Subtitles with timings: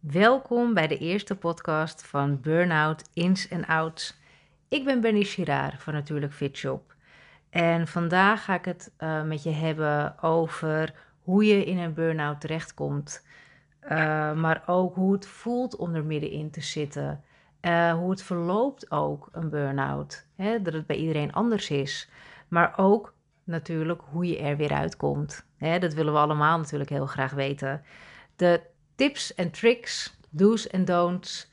[0.00, 4.20] Welkom bij de eerste podcast van Burnout Ins en Outs.
[4.68, 6.94] Ik ben Benny Chiraar van Natuurlijk Fit Shop.
[7.50, 12.40] En vandaag ga ik het uh, met je hebben over hoe je in een burn-out
[12.40, 13.26] terechtkomt.
[13.82, 13.88] Uh,
[14.32, 17.24] maar ook hoe het voelt om er middenin te zitten.
[17.60, 20.26] Uh, hoe het verloopt ook, een burn-out.
[20.36, 22.10] Hè, dat het bij iedereen anders is.
[22.48, 23.14] Maar ook
[23.44, 25.46] natuurlijk hoe je er weer uitkomt.
[25.56, 27.82] Hè, dat willen we allemaal natuurlijk heel graag weten.
[28.36, 28.60] De
[29.00, 31.50] tips en tricks, do's en don'ts.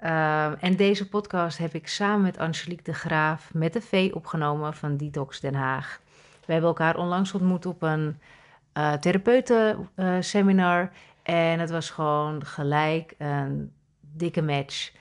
[0.00, 4.74] Uh, en deze podcast heb ik samen met Angelique de Graaf met de V opgenomen
[4.74, 6.00] van Detox Den Haag.
[6.46, 8.18] We hebben elkaar onlangs ontmoet op een
[8.78, 10.90] uh, therapeutenseminar.
[11.22, 14.92] en het was gewoon gelijk een dikke match.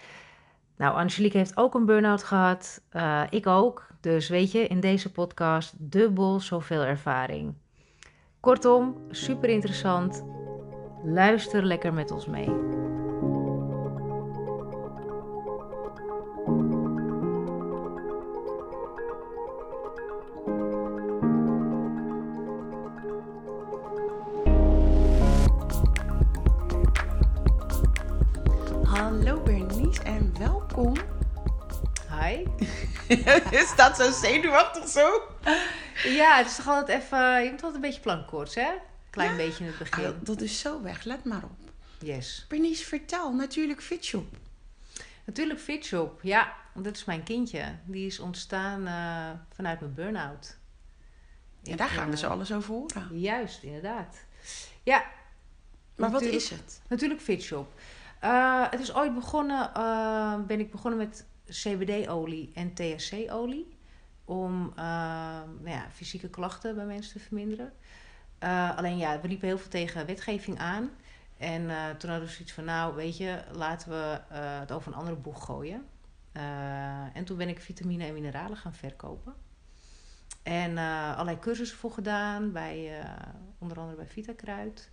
[0.77, 2.81] Nou, Angelique heeft ook een burn-out gehad.
[2.93, 3.87] Uh, ik ook.
[3.99, 7.53] Dus weet je, in deze podcast dubbel zoveel ervaring.
[8.39, 10.23] Kortom, super interessant.
[11.05, 12.49] Luister lekker met ons mee.
[28.83, 30.93] Hallo Bernice en welkom.
[32.09, 32.47] Hi.
[33.51, 35.21] Je staat zo zenuwachtig zo.
[36.03, 37.43] Ja, het is toch altijd even...
[37.43, 38.69] Je moet altijd een beetje plankkoorts, hè?
[39.13, 39.35] Klein Ja?
[39.35, 40.05] beetje in het begin.
[40.05, 41.71] Ah, dat is zo weg, let maar op.
[41.99, 42.45] Yes.
[42.49, 44.37] Bernice, vertel, natuurlijk Fitshop.
[45.25, 46.19] Natuurlijk Fitshop.
[46.21, 47.75] Ja, want dat is mijn kindje.
[47.85, 50.57] Die is ontstaan eh, vanuit mijn burn-out.
[51.63, 53.19] En daar gaan we eh, zo alles over horen.
[53.19, 54.25] Juist, inderdaad.
[54.83, 55.05] Ja,
[55.95, 56.81] Maar wat is het?
[56.87, 57.73] Natuurlijk Fitshop.
[58.19, 59.71] Eh het is ooit begonnen,
[60.47, 63.77] ben ik begonnen met CBD-olie en THC-olie.
[64.25, 67.73] Om nou ja, fysieke klachten bij mensen te verminderen.
[68.43, 70.89] Eh, alleen ja, we liepen heel veel tegen wetgeving aan.
[71.37, 74.91] En eh, toen hadden we zoiets van, nou weet je, laten we eh, het over
[74.91, 75.85] een andere boeg gooien.
[77.13, 79.33] En toen ben ik vitamine en mineralen gaan verkopen.
[80.43, 83.05] En allerlei cursussen voor gedaan, bij,
[83.57, 84.89] onder andere bij Vitakruid.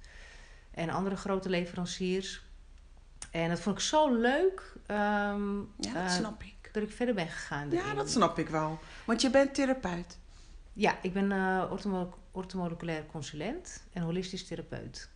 [0.70, 2.42] En andere grote leveranciers.
[3.30, 6.68] En dat vond ik zo leuk ehm, Ja, dat snap ik.
[6.72, 7.70] dat ik verder ben gegaan.
[7.70, 8.78] Ja, dat snap ik wel.
[9.04, 10.18] Want je bent therapeut.
[10.80, 15.08] Ja, ik ben eh orthomo- orthomoleculair consulent en holistisch therapeut.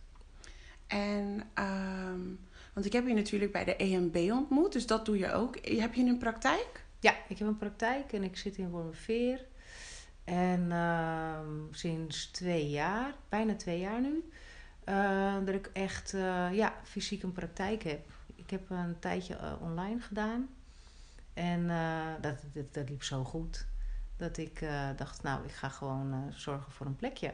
[0.87, 2.19] En, ehm,
[2.73, 5.55] want ik heb je natuurlijk bij de EMB ontmoet, dus dat doe je ook.
[5.67, 6.85] Heb je een praktijk?
[6.99, 9.45] Ja, ik heb een praktijk en ik zit in Wormerveer.
[10.23, 14.29] En ehm, sinds twee jaar, bijna twee jaar nu,
[14.83, 18.07] eh, dat ik echt eh, ja, fysiek een praktijk heb.
[18.35, 20.49] Ik heb een tijdje eh, online gedaan.
[21.33, 23.65] En eh, dat, dat, dat liep zo goed.
[24.17, 27.33] Dat ik eh, dacht, nou, ik ga gewoon eh, zorgen voor een plekje.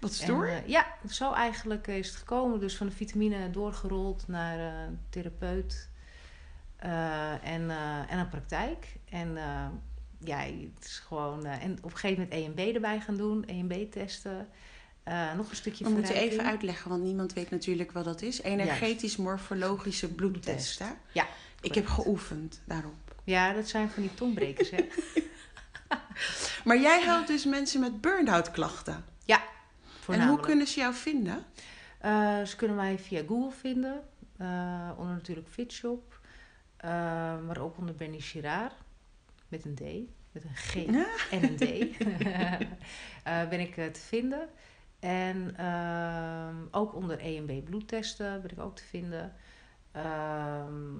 [0.00, 0.48] Wat stoer.
[0.48, 2.60] En, eh, ja, zo eigenlijk is het gekomen.
[2.60, 5.88] Dus van de vitamine doorgerold naar een therapeut
[6.76, 7.70] en,
[8.08, 8.96] en een praktijk.
[9.08, 9.38] En
[10.18, 11.44] ja, het is gewoon.
[11.44, 14.48] en op een gegeven moment EMB erbij gaan doen, EMB testen.
[15.36, 18.42] Nog een stukje We moeten even uitleggen, want niemand weet natuurlijk wat dat is.
[18.42, 20.90] Energetisch-morfologische bloedtest, hè?
[21.12, 21.26] Ja,
[21.60, 23.14] Ik heb geoefend daarop.
[23.24, 24.88] Ja, dat zijn van die tongbrekers, hè?
[26.64, 29.04] Maar jij helpt dus mensen met burn-out klachten.
[29.24, 29.42] ja,
[30.08, 31.44] En hoe kunnen ze jou vinden?
[31.98, 34.02] Eh, ze kunnen mij via Google vinden.
[34.36, 36.20] eh, onder natuurlijk Fitshop.
[36.76, 36.90] eh,
[37.46, 38.72] maar ook onder Benny Chiraar.
[39.48, 39.80] Met een D.
[40.32, 41.06] Met een G Ja.
[41.30, 41.98] en een D.
[43.50, 44.48] Ben ik te vinden.
[45.00, 49.34] En ehm, ook onder EMB bloedtesten ben ik ook te vinden.
[49.92, 50.94] Ehm,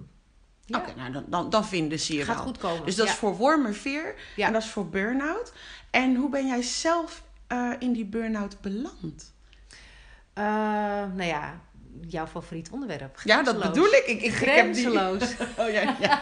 [0.69, 2.45] ja, Oké, nou dan, dan, dan vinden ze je gaat wel.
[2.45, 2.85] goed komen.
[2.85, 3.13] Dus dat ja.
[3.13, 4.47] is voor wormerveer Ja.
[4.47, 5.53] en dat is voor burn-out.
[5.91, 9.35] En hoe ben jij zelf eh, in die burn-out beland?
[10.33, 10.45] Eh,
[11.15, 11.61] nou ja,
[12.07, 13.21] jouw favoriet onderwerp.
[13.25, 13.75] Ja, dat Grenzeloos.
[13.75, 14.05] bedoel ik.
[14.07, 14.85] ik, ik, ik heb die...
[14.85, 15.35] Grenzeloos.
[15.59, 16.21] Oh ja, ja.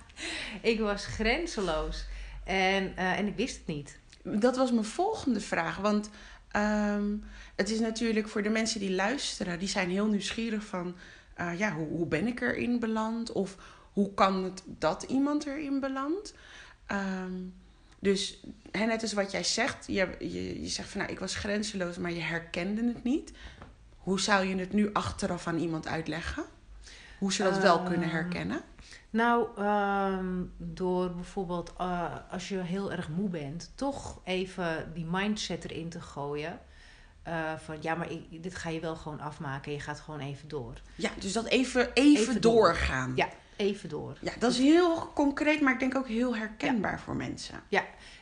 [0.72, 2.04] ik was grenzeloos.
[2.44, 3.98] En, eh, en ik wist het niet.
[4.22, 5.76] Dat was mijn volgende vraag.
[5.76, 6.10] Want
[6.50, 7.16] ehm,
[7.56, 10.96] het is natuurlijk voor de mensen die luisteren, die zijn heel nieuwsgierig van,
[11.40, 13.32] eh, ja, hoe, hoe ben ik erin beland?
[13.32, 13.56] Of
[13.92, 16.34] hoe kan het dat iemand erin belandt?
[16.86, 17.32] Ehm,
[17.98, 21.34] dus hè, net als wat jij zegt, je, je, je zegt van, nou, ik was
[21.34, 23.32] grenzeloos, maar je herkende het niet.
[23.96, 26.44] Hoe zou je het nu achteraf aan iemand uitleggen?
[27.18, 28.62] Hoe ze dat wel kunnen Ehm, herkennen?
[29.10, 35.64] Nou, ehm, door bijvoorbeeld eh, als je heel erg moe bent, toch even die mindset
[35.64, 36.60] erin te gooien.
[37.22, 39.72] Eh, van ja, maar ik, dit ga je wel gewoon afmaken.
[39.72, 40.74] Je gaat gewoon even door.
[40.94, 42.52] Ja, dus dat even, even, Even door.
[42.54, 43.12] doorgaan.
[43.14, 44.16] Ja, even door.
[44.20, 47.62] Ja, dat is heel concreet, maar ik denk ook heel herkenbaar voor mensen.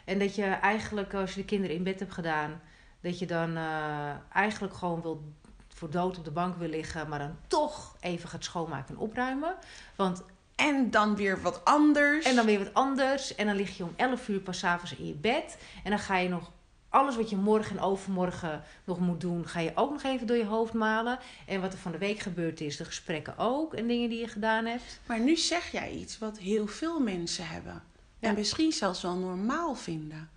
[0.04, 2.60] En dat je eigenlijk, als je de kinderen in bed hebt gedaan,
[3.00, 5.32] dat je dan eh, eigenlijk gewoon wil
[5.74, 9.54] voor dood op de bank wil liggen, maar dan toch even gaat schoonmaken en opruimen.
[9.96, 10.22] Want
[10.56, 12.26] En dan weer wat anders.
[12.26, 13.34] en dan weer wat anders.
[13.34, 15.58] En dan lig je om 11 uur pas avonds in je bed.
[15.84, 16.50] En dan ga je nog
[16.88, 20.36] alles wat je morgen en overmorgen nog moet doen, ga je ook nog even door
[20.36, 21.18] je hoofd malen.
[21.46, 24.28] En wat er van de week gebeurd is, de gesprekken ook en dingen die je
[24.28, 25.00] gedaan hebt.
[25.06, 27.82] Maar nu zeg jij iets wat heel veel mensen hebben.
[28.18, 28.28] Ja.
[28.28, 30.30] En misschien zelfs wel normaal vinden.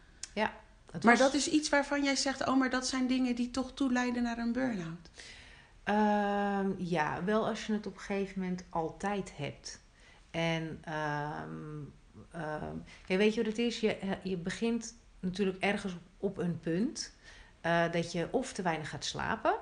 [0.92, 3.52] Het Maar was- dat is iets waarvan jij zegt, oh, maar dat zijn dingen die
[3.52, 5.10] toch toeleiden naar een burn-out.
[5.84, 9.82] Ehm, ja, wel als je het op een gegeven moment altijd hebt.
[10.32, 10.80] En
[13.06, 13.80] kijk, weet je wat het is?
[13.80, 17.16] Je, eh, je begint natuurlijk ergens op een punt
[17.62, 19.56] eh, dat je of te weinig gaat slapen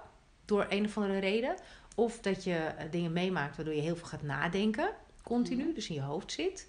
[0.46, 1.56] door een of andere reden,
[1.96, 4.90] of dat je eh, dingen meemaakt waardoor je heel veel gaat nadenken,
[5.24, 5.74] continu, Mhm.
[5.74, 6.68] dus in je hoofd zit.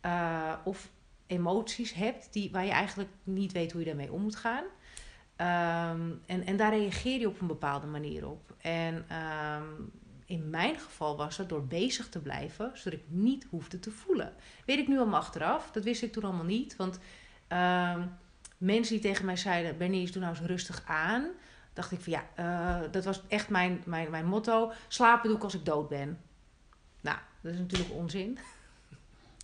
[0.00, 0.88] Eh, of
[1.26, 4.64] emoties hebt die, waar je eigenlijk niet weet hoe je daarmee om moet gaan.
[5.36, 8.54] Ehm, en, en daar reageer je op een bepaalde manier op.
[8.60, 9.64] En ehm,
[10.26, 14.34] in mijn geval was dat door bezig te blijven, zodat ik niet hoefde te voelen.
[14.66, 16.76] Weet ik nu allemaal achteraf, dat wist ik toen allemaal niet.
[16.76, 16.98] Want
[17.48, 18.06] ehm,
[18.58, 21.26] mensen die tegen mij zeiden: Bernice, doe nou eens rustig aan.
[21.72, 24.72] Dacht ik van ja, eh, dat was echt mijn, mijn, mijn motto.
[24.88, 26.20] Slapen doe ik als ik dood ben.
[27.00, 28.38] Nou, dat is natuurlijk onzin.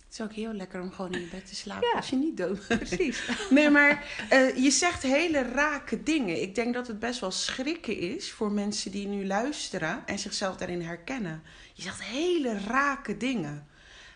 [0.05, 1.95] Het is ook heel lekker om gewoon in je bed te slapen Ja.
[1.95, 2.79] als je niet dood bent.
[2.79, 3.29] Precies.
[3.49, 6.41] Nee, maar eh, je zegt hele rake dingen.
[6.41, 10.55] Ik denk dat het best wel schrikken is voor mensen die nu luisteren en zichzelf
[10.57, 11.41] daarin herkennen.
[11.73, 13.67] Je zegt hele rake dingen.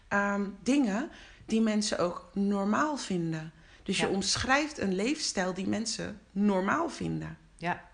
[0.07, 1.10] Ehm, dingen
[1.46, 3.54] die mensen ook normaal vinden.
[3.89, 4.07] Dus Ja.
[4.07, 7.38] je omschrijft een leefstijl die mensen normaal vinden.
[7.56, 7.89] Ja,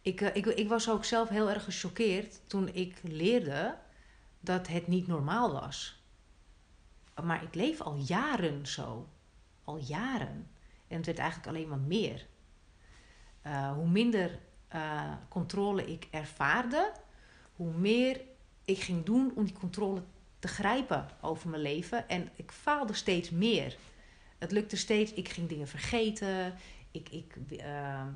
[0.00, 3.78] ik, eh, ik, ik was ook zelf heel erg gechoqueerd toen ik leerde
[4.40, 6.02] dat het niet normaal was.
[7.22, 9.08] Maar ik leef al jaren zo.
[9.64, 10.50] Al jaren.
[10.88, 12.26] En het werd eigenlijk alleen maar meer.
[13.42, 14.38] Eh, hoe minder
[14.68, 16.92] eh, controle ik ervaarde,
[17.56, 18.20] hoe meer
[18.64, 20.02] ik ging doen om die controle
[20.38, 22.08] te grijpen over mijn leven.
[22.08, 23.76] En ik faalde steeds meer.
[24.42, 26.54] Het lukte steeds, ik ging dingen vergeten.
[26.90, 28.06] Ik, ik eh, eh,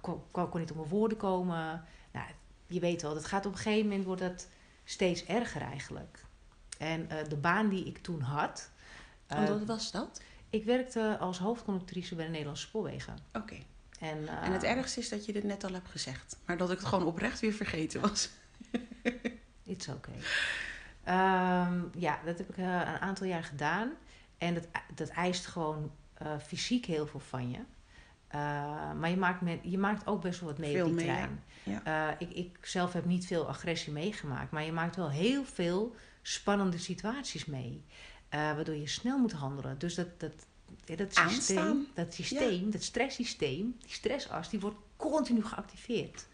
[0.00, 1.84] kon, kon, niet op mijn woorden komen.
[2.12, 2.26] Nou,
[2.66, 4.48] je weet wel, dat gaat op een gegeven moment wordt dat
[4.84, 6.24] steeds erger eigenlijk.
[6.78, 8.70] En eh, de baan die ik toen had.
[9.26, 10.20] eh, En wat was dat?
[10.50, 13.18] ik werkte als hoofdconductrice bij de Nederlandse Spoorwegen.
[13.32, 13.56] Oké.
[14.00, 16.36] En, eh, En het ergste is dat je dit net al hebt gezegd.
[16.46, 18.28] Maar dat ik het gewoon oprecht weer vergeten was.
[19.64, 20.14] It's okay.
[21.04, 23.90] Ehm, ja, dat heb ik eh, een aantal jaar gedaan.
[24.38, 27.58] En dat, dat eist gewoon eh, fysiek heel veel van je.
[28.28, 28.40] Eh,
[28.92, 31.14] maar je maakt, met, je maakt ook best wel wat mee Veel op die mee,
[31.14, 31.42] trein.
[31.62, 32.10] ja.
[32.10, 34.50] Eh, ik, ik zelf heb niet veel agressie meegemaakt.
[34.50, 37.84] Maar je maakt wel heel veel spannende situaties mee.
[38.30, 39.78] waardoor je snel moet handelen.
[39.78, 40.32] Dus dat, dat,
[40.84, 41.86] dat systeem, Aanstaan.
[41.94, 46.26] dat, systeem dat stresssysteem, die stressas, die wordt continu geactiveerd.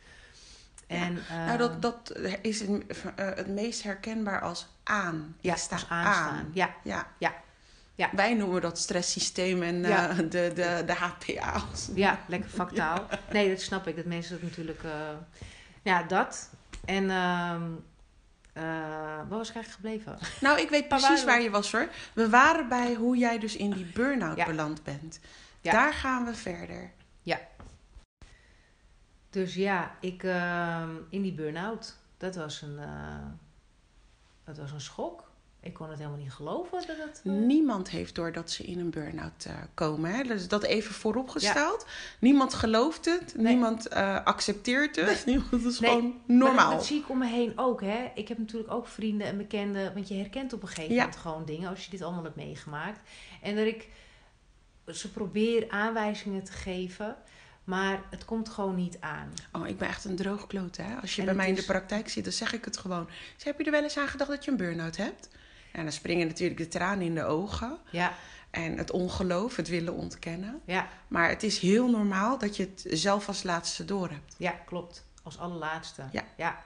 [0.87, 5.37] En, nou, dat, dat is het, het meest herkenbaar als aan.
[5.40, 5.88] ja, aanstaan.
[5.88, 6.50] aan.
[6.55, 7.12] Ja, Ja.
[7.19, 7.34] Ja.
[7.94, 8.10] Ja.
[8.12, 10.08] Wij noemen dat stresssysteem en Ja.
[10.10, 11.88] eh, de, de, de HPA's.
[11.94, 13.06] Ja, lekker vaktaal.
[13.32, 13.96] Nee, dat snap ik.
[13.96, 14.82] Dat mensen dat natuurlijk...
[14.84, 14.90] eh,
[15.82, 16.50] ja, dat.
[16.84, 17.10] En...
[17.10, 17.62] ehm
[18.52, 19.74] eh, waar was ik eigenlijk
[20.04, 20.18] gebleven?
[20.40, 21.88] Nou, ik weet precies waar- waar je was hoor.
[22.12, 24.46] We waren bij hoe jij dus in die burn-out Ja.
[24.46, 25.20] beland bent.
[25.60, 25.72] Ja.
[25.72, 26.90] Daar gaan we verder.
[29.30, 30.22] Dus ja, ik...
[30.22, 31.96] ehm, in die burn-out.
[32.16, 32.80] Dat was een...
[34.44, 35.21] dat was een schok.
[35.64, 37.20] Ik kon het helemaal niet geloven dat het...
[37.24, 40.14] eh, Niemand heeft door dat ze in een burn-out eh, komen.
[40.14, 40.22] Hè?
[40.22, 41.86] Dus dat even vooropgesteld.
[42.19, 43.34] Niemand gelooft het.
[43.36, 43.52] Nee.
[43.52, 45.22] Niemand eh, accepteert het.
[45.26, 46.69] Niemand is Nee, gewoon Maar normaal.
[46.70, 47.81] dat, dat zie ik om me heen ook.
[47.81, 48.10] Hè.
[48.14, 49.94] Ik heb natuurlijk ook vrienden en bekenden.
[49.94, 51.00] Want je herkent op een gegeven Ja.
[51.00, 51.69] moment gewoon dingen.
[51.69, 53.00] Als je dit allemaal hebt meegemaakt.
[53.42, 53.88] En dat ik
[54.86, 57.16] ze probeer aanwijzingen te geven.
[57.64, 59.32] Maar het komt gewoon niet aan.
[59.52, 60.94] Oh, ik ben echt een droogkloot, hè?
[61.00, 63.08] Als je En bij mij in de praktijk zit, dan zeg ik het gewoon.
[63.34, 65.28] Dus heb je er wel eens aan gedacht dat je een burn-out hebt?
[65.72, 67.79] En dan springen natuurlijk de tranen in de ogen.
[67.91, 68.12] Ja,
[68.50, 70.60] En het ongeloof, het willen ontkennen.
[70.64, 74.34] ja, Maar het is heel normaal dat je het zelf als laatste door hebt.
[74.36, 75.05] ja klopt.
[75.22, 76.02] Als allerlaatste.
[76.12, 76.24] Ja.
[76.36, 76.62] ja.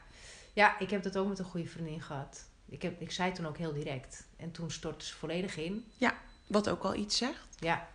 [0.53, 2.45] Ja, ik heb dat ook met een goede vriendin gehad.
[2.69, 4.27] Ik, heb, ik zei toen ook heel direct.
[4.37, 5.85] En toen stortte ze volledig in.
[6.47, 7.49] Wat ook al iets zegt.
[7.59, 7.89] Ja,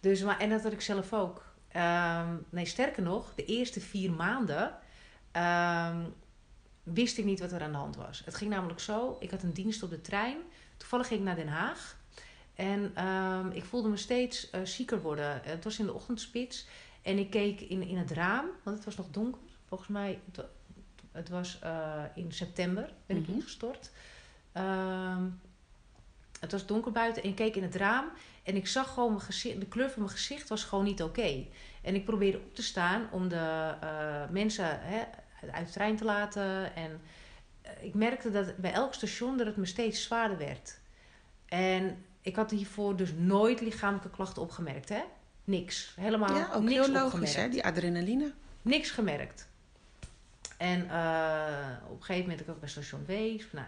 [0.00, 1.44] dus, maar, en dat had ik zelf ook.
[1.68, 4.74] Ehm, nee, sterker nog, de eerste vier maanden
[5.32, 6.00] ehm,
[6.84, 8.22] wist ik niet wat er aan de hand was.
[8.24, 10.36] Het ging namelijk zo, ik had een dienst op de trein.
[10.76, 11.96] Toevallig ging ik naar Den Haag.
[12.54, 15.40] En ehm, ik voelde me steeds eh, zieker worden.
[15.44, 16.66] Het was in de ochtendspits.
[17.02, 19.40] En ik keek in, in het raam, want het was nog donker.
[19.68, 20.48] Volgens mij, het, wa-
[21.12, 23.90] het was eh, in september ben ik ingestort.
[24.52, 25.22] Ehm,
[26.40, 28.04] het was donker buiten en ik keek in het raam.
[28.42, 31.44] En ik zag gewoon mijn gezicht, de kleur van mijn gezicht was gewoon niet oké.
[31.82, 35.02] En ik probeerde op te staan om de eh, mensen hè,
[35.52, 36.74] uit de trein te laten.
[36.76, 37.00] En
[37.62, 40.78] eh, ik merkte dat bij elk station dat het me steeds zwaarder werd.
[41.48, 45.02] En ik had hiervoor dus nooit lichamelijke klachten opgemerkt, hè?
[45.44, 45.92] Niks.
[46.00, 47.34] Helemaal Ja, ook niks heel logisch, opgemerkt.
[47.36, 47.48] hè?
[47.48, 48.32] Die adrenaline.
[48.62, 49.48] Niks gemerkt.
[50.56, 53.46] En eh, op een gegeven moment ik ook bij station Wees.
[53.52, 53.66] Nou,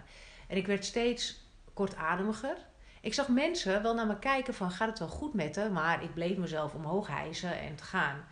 [0.49, 2.56] en ik werd steeds kortademiger.
[3.00, 5.71] Ik zag mensen wel naar me kijken van gaat het wel goed met haar?
[5.73, 8.25] Maar ik bleef mezelf omhoog hijsen en te gaan.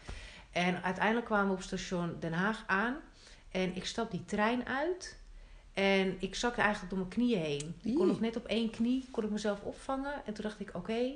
[0.53, 2.97] En uiteindelijk kwamen we op station Den Haag aan.
[3.55, 5.19] En ik stap die trein uit.
[5.75, 7.75] En ik zakte eigenlijk door mijn knieën heen.
[7.83, 10.27] Ik kon nog net op één knie kon ik mezelf opvangen.
[10.27, 11.13] En toen dacht ik, oké,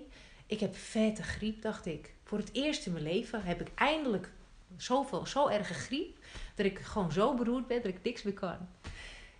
[0.46, 2.14] ik heb vette griep, dacht ik.
[2.24, 4.30] Voor het eerst in mijn leven heb ik eindelijk
[4.76, 6.18] zoveel, zo erge griep...
[6.54, 8.68] dat ik gewoon zo beroerd ben dat ik niks meer kan.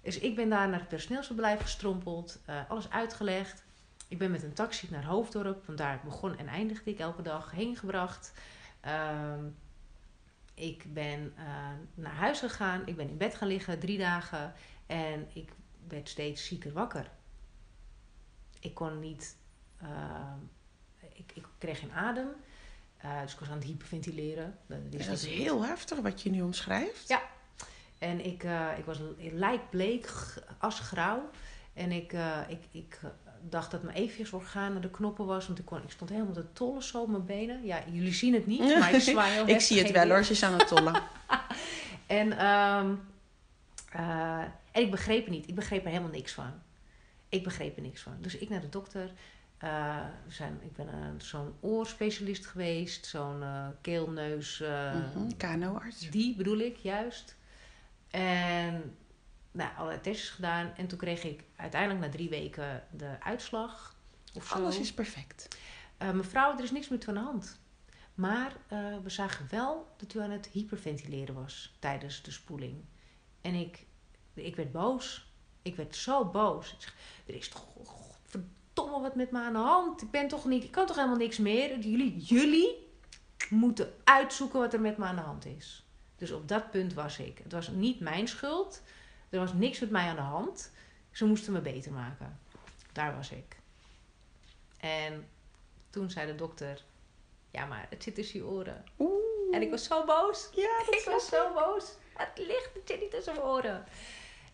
[0.03, 2.39] Dus ik ben daar naar het personeelsverblijf gestrompeld.
[2.45, 3.65] eh, alles uitgelegd.
[4.09, 5.67] Ik ben met een taxi naar Hoofddorp.
[5.67, 8.33] Want daar begon en eindigde ik elke dag heen gebracht.
[8.81, 9.45] Ehm,
[10.59, 11.45] ik ben eh,
[11.95, 12.87] naar huis gegaan.
[12.87, 14.53] Ik ben in bed gaan liggen drie dagen.
[14.87, 15.51] En ik
[15.89, 17.11] werd steeds zieker wakker.
[18.61, 19.37] Ik kon niet.
[19.79, 20.33] eh,
[21.13, 22.29] ik, ik kreeg geen adem.
[22.97, 24.59] Eh, dus ik was aan het hyperventileren.
[24.67, 27.09] Dat, wist dat is heel heftig wat je nu omschrijft.
[27.09, 27.23] Ja.
[27.99, 28.43] En ik,
[28.79, 30.13] ik was lijkbleek,
[30.59, 31.31] asgrauw.
[31.73, 32.13] En ik,
[32.49, 33.01] ik, ik
[33.49, 35.47] dacht dat mijn evenwichtsorgaan naar de knoppen was.
[35.47, 37.65] Want ik, kon, ik stond helemaal te tollen zo op mijn benen.
[37.65, 40.33] Ja, jullie zien het niet, maar ik zwaai heel Ik zie het wel hoor, ze
[40.33, 41.03] is aan het tollen.
[42.07, 42.95] En, ehm,
[43.93, 44.41] eh,
[44.73, 45.49] en ik begreep het niet.
[45.49, 46.53] Ik begreep er helemaal niks van.
[47.29, 48.13] Ik begreep er niks van.
[48.21, 49.11] Dus ik naar de dokter.
[49.59, 53.07] Eh, we zijn, ik ben naar zo'n oorspecialist geweest.
[53.07, 54.61] Zo'n eh keelneus...
[54.61, 56.11] eh, Mhm, KNO-arts.
[56.11, 57.37] die bedoel ik juist.
[58.11, 58.97] En
[59.51, 60.73] nou, allerlei testjes gedaan.
[60.77, 63.97] En toen kreeg ik uiteindelijk na drie weken de uitslag.
[64.35, 64.55] Of zo.
[64.55, 65.49] Alles is perfect.
[65.97, 67.61] Eh, mevrouw, er is niks meer aan de hand.
[68.15, 72.85] Maar eh, we zagen wel dat u aan het hyperventileren was tijdens de spoeling.
[73.41, 73.87] En ik,
[74.35, 75.33] ik werd boos.
[75.63, 76.73] Ik werd zo boos.
[76.73, 76.95] Ik zeg,
[77.27, 77.67] er is toch
[78.25, 80.03] verdomme wat met me aan de hand.
[80.03, 81.79] Ik ben toch niet, ik kan toch helemaal niks meer.
[81.79, 82.87] Jullie, jullie
[83.51, 85.87] moeten uitzoeken wat er met me aan de hand is.
[86.17, 87.39] Dus op dat punt was ik.
[87.43, 88.83] Het was niet mijn schuld.
[89.31, 90.73] Er was niks met mij aan de hand.
[91.11, 92.39] Ze moesten me beter maken.
[92.93, 93.57] Daar was ik.
[94.81, 95.29] En
[95.91, 96.85] toen zei de dokter:
[97.51, 98.85] Ja, maar het zit tussen je oren.
[98.99, 99.55] Oeh.
[99.55, 100.49] En ik was zo boos.
[100.55, 101.93] Ja, dat Ik was zo boos.
[102.15, 103.85] Het ligt, het zit niet tussen mijn oren.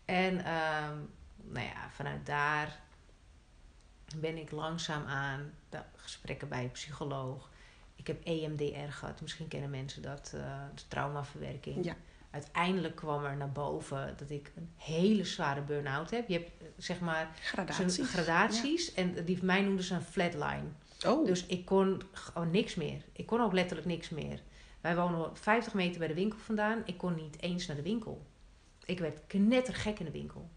[0.04, 0.98] En ehm,
[1.36, 2.80] nou ja, vanuit daar
[4.16, 7.50] ben ik langzaam aan de gesprekken bij een psycholoog.
[7.96, 11.84] Ik heb EMDR gehad, misschien kennen mensen dat, eh de traumaverwerking.
[11.84, 11.96] Ja.
[12.34, 16.28] Uiteindelijk kwam er naar boven dat ik een hele zware burn-out heb.
[16.28, 18.08] Je hebt eh, zeg maar Gradaties.
[18.08, 18.94] gradaties.
[18.94, 20.64] En die mij noemden ze een flatline.
[21.06, 23.02] Oh, Dus ik kon gewoon niks meer.
[23.12, 24.40] Ik kon ook letterlijk niks meer.
[24.80, 26.82] Wij wonen 50 meter bij de winkel vandaan.
[26.84, 28.26] Ik kon niet eens naar de winkel.
[28.84, 30.48] Ik werd knettergek in de winkel.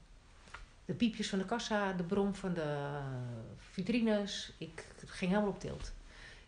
[0.86, 3.00] De piepjes van de kassa, de brom van de
[3.58, 4.54] vitrines.
[4.58, 5.94] Ik ging helemaal op tilt.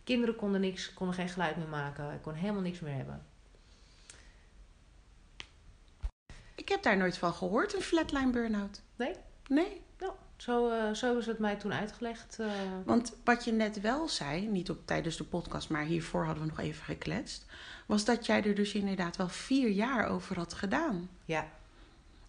[0.04, 2.14] Kinderen konden niks, konden geen geluid meer maken.
[2.14, 3.22] Ik kon helemaal niks meer hebben.
[6.70, 8.82] Ik heb daar nooit van gehoord, een flatline burn-out.
[8.96, 9.14] Nee?
[9.48, 9.82] Nee.
[10.00, 12.40] Nou, zo, eh, zo is het mij toen uitgelegd.
[12.40, 12.48] eh.
[12.86, 16.50] Want wat je net wel zei, niet op, tijdens de podcast, maar hiervoor hadden we
[16.50, 17.46] nog even gekletst,
[17.86, 21.10] was dat jij er dus inderdaad wel vier jaar over had gedaan.
[21.26, 21.48] ja,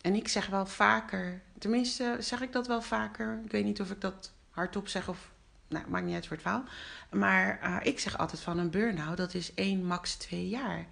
[0.01, 3.41] En ik zeg wel vaker, tenminste zeg ik dat wel vaker.
[3.45, 5.31] Ik weet niet of ik dat hardop zeg of,
[5.69, 6.65] nou, maakt niet uit voor het verhaal.
[7.11, 10.87] Maar eh, ik zeg altijd van een burn-out, dat is één, max twee jaar.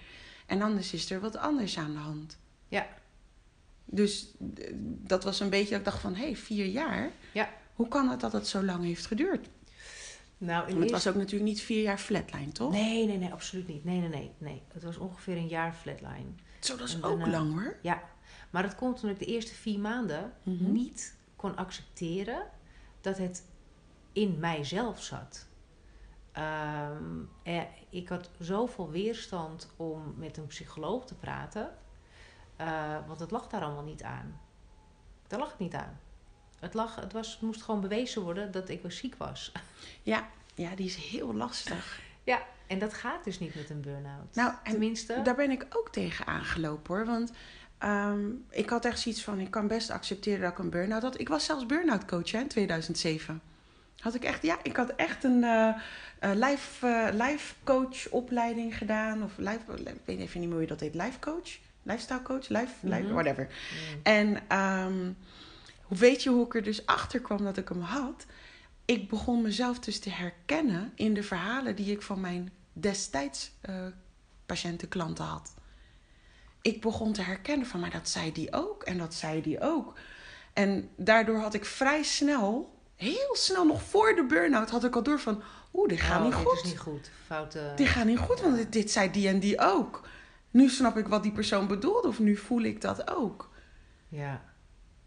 [0.46, 2.38] En anders is er wat anders aan de hand.
[2.68, 2.86] Ja.
[3.90, 4.34] Dus
[5.06, 7.10] dat was een beetje dat ik dacht van, hé, hey, vier jaar?
[7.32, 7.48] Ja.
[7.74, 9.48] Hoe kan het dat het zo lang heeft geduurd?
[10.40, 12.72] nou het was ook natuurlijk niet vier jaar flatline, toch?
[12.72, 13.84] Nee, nee, nee, absoluut niet.
[13.84, 14.62] Nee, nee, nee, nee.
[14.72, 16.26] Het was ongeveer een jaar flatline.
[16.60, 17.76] Zo, dat is En ook daarna- lang hoor.
[17.82, 18.02] Ja,
[18.50, 20.72] maar dat komt omdat ik de eerste vier maanden Mhm.
[20.72, 22.42] niet kon accepteren
[23.00, 23.44] dat het
[24.12, 25.46] in mijzelf zat.
[26.32, 27.02] Ehm,
[27.42, 31.70] eh, ik had zoveel weerstand om met een psycholoog te praten,
[32.58, 34.40] eh, want het lag daar allemaal niet aan.
[35.26, 36.00] Daar lag het niet aan.
[36.58, 39.52] Het, lag, het, was, het moest gewoon bewezen worden dat ik ziek was.
[40.02, 42.00] Ja, ja, die is heel lastig.
[42.24, 44.34] Ja, en dat gaat dus niet met een burn-out.
[44.34, 47.06] Nou, en Tenminste, Daar ben ik ook tegen aangelopen hoor.
[47.06, 47.32] Want
[47.78, 51.20] ehm, ik had echt zoiets van: ik kan best accepteren dat ik een burn-out had.
[51.20, 53.42] Ik was zelfs burn-out coach hè, in 2007.
[53.98, 55.44] Had ik echt, ja, ik had echt een
[56.20, 59.22] life, eh, life coach opleiding gedaan.
[59.22, 60.94] Of life, ik weet even niet meer hoe je dat heet.
[60.94, 61.58] Life coach?
[61.88, 62.48] Lifestyle coach?
[62.48, 63.12] Life, life Mhm.
[63.12, 63.44] whatever.
[63.46, 65.12] mm, En ehm,
[65.88, 68.26] weet je hoe ik er dus achter kwam dat ik hem had?
[68.84, 73.74] Ik begon mezelf dus te herkennen in de verhalen die ik van mijn destijds eh
[74.46, 75.54] patiënten, klanten had.
[76.62, 79.98] ik begon te herkennen van, maar dat zei die ook en dat zei die ook.
[80.52, 85.02] En daardoor had ik vrij snel, heel snel nog voor de burn-out, had ik al
[85.02, 85.42] door van,
[85.74, 86.56] oeh, dit gaat Oh, niet dit goed.
[86.56, 87.10] is niet goed.
[87.26, 87.72] Foute...
[87.76, 90.08] Dit gaat niet goed, want dit, dit zei die en die ook.
[90.50, 93.50] Nu snap ik wat die persoon bedoelde, of nu voel ik dat ook.
[94.08, 94.42] Ja.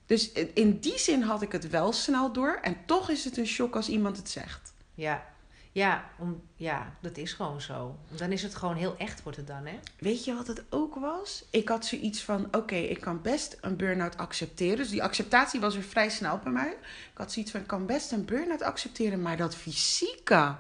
[0.06, 2.60] Dus in- in die zin had ik het wel snel door.
[2.62, 4.74] En toch is het een shock als iemand het zegt.
[4.94, 5.30] Ja.
[5.74, 7.98] Ja, om, ja, dat is gewoon zo.
[8.16, 9.80] Dan is het gewoon heel echt wordt het dan, hè?
[10.00, 11.46] Weet je wat het ook was?
[11.50, 14.78] Ik had zoiets van: oké, ik kan best een burn-out accepteren.
[14.78, 16.70] Dus die acceptatie was weer vrij snel bij mij.
[17.12, 20.56] Ik had zoiets van: ik kan best een burn-out accepteren, maar dat fysieke.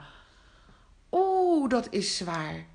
[1.11, 2.65] Oeh, dat is zwaar.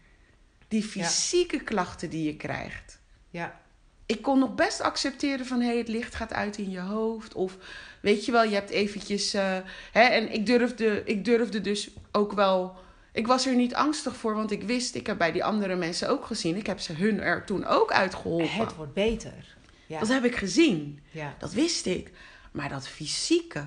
[0.69, 2.99] Die fysieke klachten die je krijgt.
[3.31, 3.61] Ja.
[4.07, 7.35] ik kon nog best accepteren van hé, hey, het licht gaat uit in je hoofd.
[7.35, 7.57] Of
[8.01, 9.35] weet je wel, je hebt eventjes.
[9.35, 9.57] eh,
[9.93, 12.77] hè, en ik durfde, ik durfde dus ook wel.
[13.13, 16.09] Ik was er niet angstig voor, want ik wist, ik heb bij die andere mensen
[16.09, 16.57] ook gezien.
[16.57, 18.51] Ik heb ze hun er toen ook uitgeholpen.
[18.51, 19.57] Het wordt beter.
[19.87, 19.99] Ja.
[19.99, 21.01] Dat heb ik gezien.
[21.11, 21.35] ja.
[21.39, 22.11] Dat wist ik.
[22.53, 23.67] Maar dat fysieke,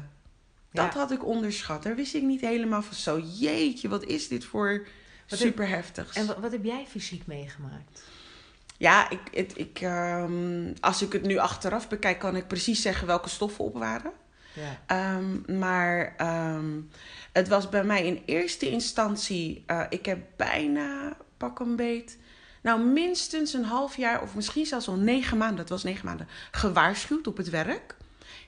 [0.72, 1.00] dat Ja.
[1.00, 1.84] had ik onderschat.
[1.84, 2.96] Daar wist ik niet helemaal van.
[2.96, 4.88] Zo, jeetje, wat is dit voor
[5.30, 6.16] Wat super heftigs.
[6.16, 8.04] En wa- wat heb jij fysiek meegemaakt?
[8.78, 13.08] Ja, ik, het, ik, ehm, als ik het nu achteraf bekijk, kan ik precies zeggen
[13.08, 14.12] welke stoffen op waren.
[14.54, 14.80] Ja.
[14.86, 16.80] Ehm, maar ehm,
[17.32, 22.18] het was bij mij in eerste instantie, eh, ik heb bijna pak een beet,
[22.62, 26.28] nou minstens een half jaar of misschien zelfs al negen maanden, dat was negen maanden,
[26.52, 27.96] gewaarschuwd op het werk.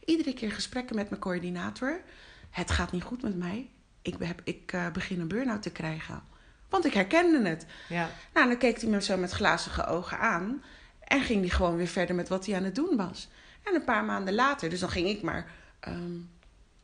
[0.06, 2.02] Iedere keer gesprekken met mijn coördinator.
[2.50, 3.70] Het gaat niet goed met mij.
[4.02, 6.24] Ik, heb, ik eh, begin een burn-out te krijgen.
[6.72, 7.66] Want ik herkende het.
[7.90, 8.10] Ja.
[8.34, 10.64] Nou, dan keek hij me zo met glazige ogen aan.
[11.00, 13.30] En ging hij gewoon weer verder met wat hij aan het doen was.
[13.64, 16.18] En een paar maanden later, dus dan ging ik maar ehm,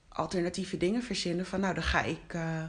[0.09, 1.45] alternatieve dingen verzinnen.
[1.45, 2.63] Van nou, dan ga ik eh,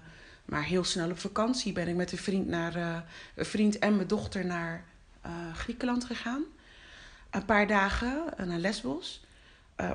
[0.45, 1.73] maar heel snel op vakantie.
[1.73, 2.97] Ben ik met een vriend, naar, eh,
[3.35, 4.85] een vriend en mijn dochter naar
[5.21, 6.43] eh, Griekenland gegaan.
[7.31, 9.27] Een paar dagen naar Lesbos.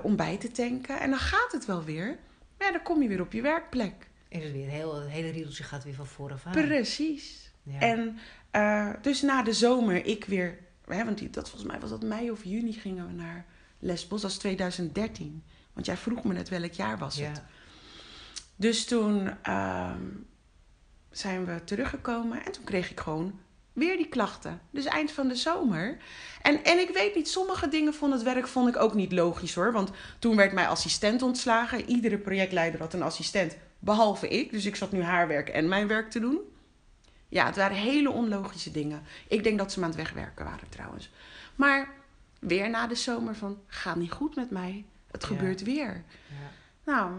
[0.02, 1.00] om bij te tanken.
[1.00, 2.18] En dan gaat het wel weer.
[2.58, 4.08] Maar ja, dan kom je weer op je werkplek.
[4.34, 6.52] Is het weer heel, het hele riedeltje gaat weer van vooraf aan.
[6.52, 7.52] Precies.
[7.64, 7.80] Ja.
[7.80, 8.18] En
[8.52, 12.04] eh, dus na de zomer, ik weer, hè, want die, dat volgens mij was dat
[12.04, 13.46] mei of juni gingen we naar
[13.80, 15.44] Lesbos, dat was 2013.
[15.74, 17.36] Want jij vroeg me net welk jaar was het.
[17.36, 17.46] ja.
[18.56, 20.02] Dus toen ehm,
[21.12, 23.40] zijn we teruggekomen en toen kreeg ik gewoon
[23.74, 24.62] weer die klachten.
[24.70, 25.98] Dus eind van de zomer.
[26.42, 29.54] En, en ik weet niet, sommige dingen van het werk vond ik ook niet logisch
[29.54, 29.72] hoor.
[29.72, 31.90] Want toen werd mijn assistent ontslagen.
[31.90, 34.52] Iedere projectleider had een assistent, behalve ik.
[34.52, 36.40] Dus ik zat nu haar werk en mijn werk te doen.
[37.30, 39.02] Ja, het waren hele onlogische dingen.
[39.28, 41.10] Ik denk dat ze me aan het wegwerken waren trouwens.
[41.56, 41.90] Maar
[42.40, 44.86] weer na de zomer van, gaat niet goed met mij.
[45.12, 45.28] Het Ja.
[45.28, 46.04] gebeurt weer.
[46.28, 46.52] Ja.
[46.86, 47.12] Nou,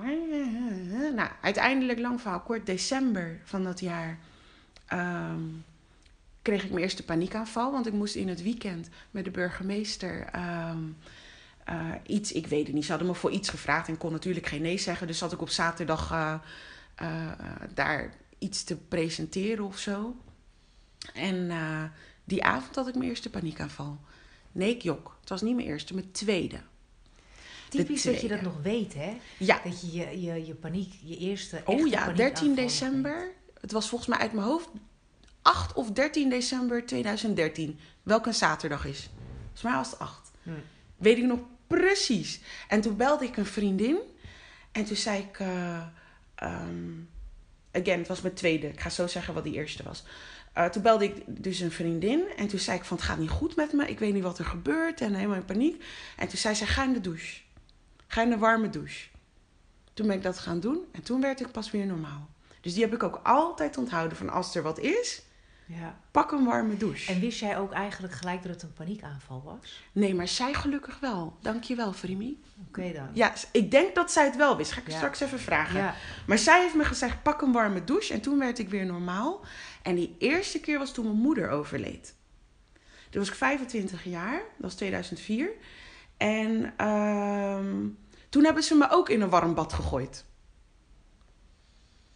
[1.14, 4.18] nou, uiteindelijk, lang verhaal kort, december van dat jaar
[4.86, 5.40] ehm,
[6.42, 7.72] kreeg ik mijn eerste paniekaanval.
[7.72, 10.82] Want ik moest in het weekend met de burgemeester ehm,
[11.64, 14.46] eh, iets, ik weet het niet, ze hadden me voor iets gevraagd en kon natuurlijk
[14.46, 15.06] geen nee zeggen.
[15.06, 16.34] Dus zat ik op zaterdag eh,
[16.94, 17.32] eh,
[17.74, 20.16] daar iets te presenteren of zo.
[21.14, 21.52] En
[22.24, 23.98] die avond had ik mijn eerste paniekaanval.
[24.52, 25.16] Nee, jok.
[25.20, 26.56] Het was niet mijn eerste, mijn tweede.
[27.68, 29.16] Typisch dat je dat nog weet, hè?
[29.38, 33.32] Ja, Dat je je, je, je paniek, je eerste Oh ja, paniekaanval 13 nog december.
[33.60, 34.68] Het was volgens mij uit mijn hoofd
[35.42, 37.78] 8 of 13 december 2013.
[38.02, 39.10] Welke zaterdag is.
[39.42, 40.30] Volgens mij was het 8.
[40.42, 40.50] Hm.
[40.96, 41.38] Weet ik nog
[41.74, 42.40] precies.
[42.68, 43.98] En toen belde ik een vriendin.
[44.72, 45.38] En toen zei ik...
[45.38, 45.86] eh,
[46.34, 46.90] ehm,
[47.72, 48.66] again, het was mijn tweede.
[48.68, 50.04] Ik ga zo zeggen wat die eerste was.
[50.52, 52.24] Eh, toen belde ik dus een vriendin.
[52.36, 53.86] En toen zei ik van, het gaat niet goed met me.
[53.88, 55.00] Ik weet niet wat er gebeurt.
[55.00, 55.84] En helemaal in paniek.
[56.16, 57.40] En toen zei ze, ga in de douche.
[58.06, 59.08] Ga in de warme douche.
[59.94, 60.84] Toen ben ik dat gaan doen.
[60.92, 62.28] En toen werd ik pas weer normaal.
[62.60, 64.16] Dus die heb ik ook altijd onthouden.
[64.16, 65.22] Van als er wat is,
[65.66, 65.98] Ja.
[66.10, 67.12] pak een warme douche.
[67.12, 69.82] En wist jij ook eigenlijk gelijk dat het een paniekaanval was?
[69.92, 71.36] Nee, maar zij gelukkig wel.
[71.40, 72.42] Dankjewel, Frimi.
[72.68, 73.08] Oké dan.
[73.12, 74.72] Ja, ik denk dat zij het wel wist.
[74.72, 74.96] Ga ik Ja.
[74.96, 75.78] straks even vragen.
[75.80, 75.94] Ja.
[76.26, 78.12] Maar zij heeft me gezegd, pak een warme douche.
[78.14, 79.40] En toen werd ik weer normaal.
[79.82, 82.14] En die eerste keer was toen mijn moeder overleed.
[83.10, 84.32] Toen was ik 25 jaar.
[84.36, 85.50] Dat was 2004.
[86.16, 87.86] En ehm,
[88.28, 90.24] toen hebben ze me ook in een warm bad gegooid.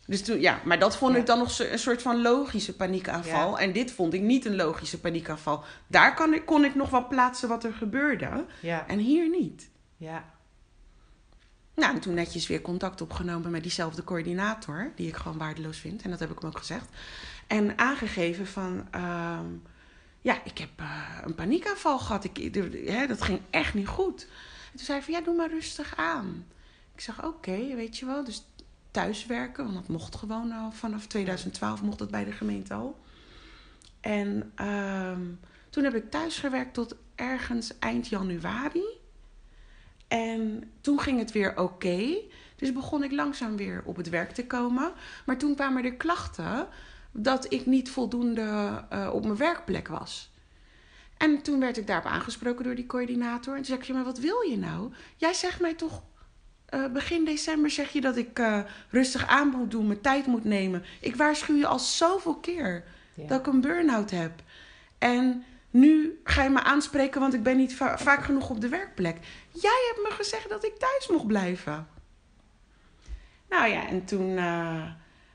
[0.09, 1.19] Dus toen, ja, maar dat vond Ja.
[1.19, 3.59] ik dan nog een soort van logische paniekaanval.
[3.59, 5.65] En dit vond ik niet een logische paniekaanval.
[5.87, 8.45] Daar kan ik, kon ik nog wel plaatsen wat er gebeurde.
[8.61, 8.87] Ja.
[8.87, 9.71] En hier niet.
[9.97, 10.25] Ja.
[11.75, 16.03] Nou, en toen netjes weer contact opgenomen met diezelfde coördinator, die ik gewoon waardeloos vind.
[16.03, 16.87] En dat heb ik hem ook gezegd.
[17.47, 19.47] En aangegeven van, ehm,
[20.21, 22.25] ja, ik heb eh, een paniekaanval gehad.
[22.25, 24.23] Ik, de- hè, dat ging echt niet goed.
[24.73, 26.47] En toen zei hij van, ja, doe maar rustig aan.
[26.95, 28.25] Ik zeg, oké, weet je wel.
[28.25, 28.47] Dus
[28.99, 30.71] thuiswerken, want dat mocht gewoon al.
[30.71, 32.99] Vanaf 2012 mocht dat bij de gemeente al.
[34.01, 35.23] En ehm,
[35.71, 38.85] toen heb ik thuis gewerkt tot ergens eind januari.
[40.09, 42.15] En toen ging het weer oké.
[42.57, 44.93] Dus begon ik langzaam weer op het werk te komen.
[45.27, 46.69] Maar toen kwamen er klachten
[47.13, 50.31] dat ik niet voldoende uh, op mijn werkplek was.
[51.17, 53.55] En toen werd ik daarop aangesproken door die coördinator.
[53.55, 54.93] En toen zei ik, maar wat wil je nou?
[55.17, 56.03] Jij zegt mij toch,
[56.75, 58.59] uh, begin december zeg je dat ik uh,
[58.91, 60.85] rustig aan moet doen, mijn tijd moet nemen.
[61.01, 63.27] Ik waarschuw je al zoveel keer ja.
[63.27, 64.33] dat ik een burn-out heb.
[64.99, 68.69] En nu ga je me aanspreken, want ik ben niet va vaak genoeg op de
[68.69, 69.19] werkplek.
[69.51, 71.89] Jij hebt me gezegd dat ik thuis mocht blijven.
[73.49, 74.29] Nou ja, en toen.
[74.31, 74.85] Uh,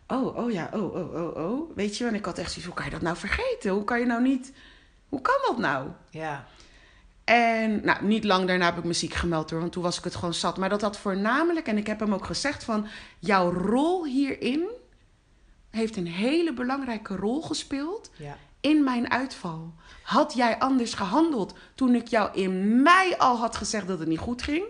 [0.08, 1.76] oh, oh ja, oh, oh, oh, oh.
[1.76, 3.72] Weet je, want ik had echt zoiets hoe kan je dat nou vergeten?
[3.72, 4.54] Hoe kan je nou niet.
[5.10, 5.89] Hoe kan dat nou?
[6.10, 6.48] Ja.
[7.24, 10.04] En nou, niet lang daarna heb ik me ziek gemeld hoor, want toen was ik
[10.04, 10.58] het gewoon zat.
[10.58, 12.88] Maar dat had voornamelijk, en ik heb hem ook gezegd van,
[13.20, 14.68] jouw rol hierin
[15.70, 18.38] heeft een hele belangrijke rol gespeeld ja.
[18.62, 19.74] in mijn uitval.
[20.04, 24.20] Had jij anders gehandeld toen ik jou in mei al had gezegd dat het niet
[24.20, 24.66] goed ging?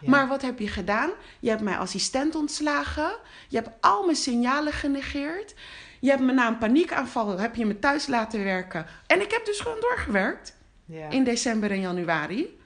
[0.00, 0.10] Ja.
[0.10, 1.10] Maar wat heb je gedaan?
[1.40, 3.16] Je hebt mijn assistent ontslagen.
[3.48, 5.54] Je hebt al mijn signalen genegeerd.
[6.00, 8.86] Je hebt me na een paniekaanval heb je me thuis laten werken.
[9.06, 10.58] En ik heb dus gewoon doorgewerkt.
[10.90, 11.08] Ja.
[11.08, 12.58] In december en januari.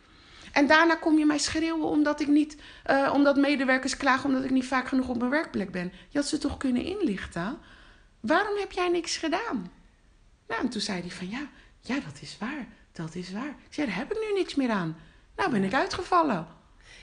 [0.53, 2.57] En daarna kom je mij schreeuwen omdat ik niet,
[2.91, 5.93] uh, omdat medewerkers klagen omdat ik niet vaak genoeg op mijn werkplek ben.
[6.09, 7.59] Je had ze toch kunnen inlichten?
[8.21, 9.73] Waarom heb jij niks gedaan?
[10.49, 11.49] Nou, en toen zei hij van ja,
[11.81, 12.67] ja, dat is waar.
[12.93, 13.49] Dat is waar.
[13.67, 14.97] Ik zei, daar heb ik nu niks meer aan.
[15.37, 16.47] Nou ben ik uitgevallen.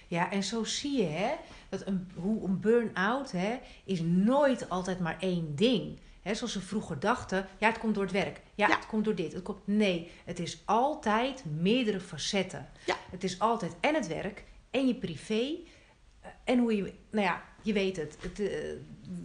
[0.08, 1.32] Ja, en zo zie je hè,
[1.70, 6.00] dat een, hoe een burn-out hè, is nooit altijd maar één ding.
[6.22, 8.42] He, zoals ze vroeger dachten, ja, het komt door het werk.
[8.56, 8.76] Ja, Ja.
[8.76, 9.34] het komt door dit.
[9.34, 9.60] Het komt...
[9.68, 12.70] Nee, het is altijd meerdere facetten.
[12.86, 12.96] Ja.
[13.12, 15.42] Het is altijd en het werk en je privé.
[16.22, 18.18] eh, En hoe je, nou ja, je weet het.
[18.22, 18.48] het eh,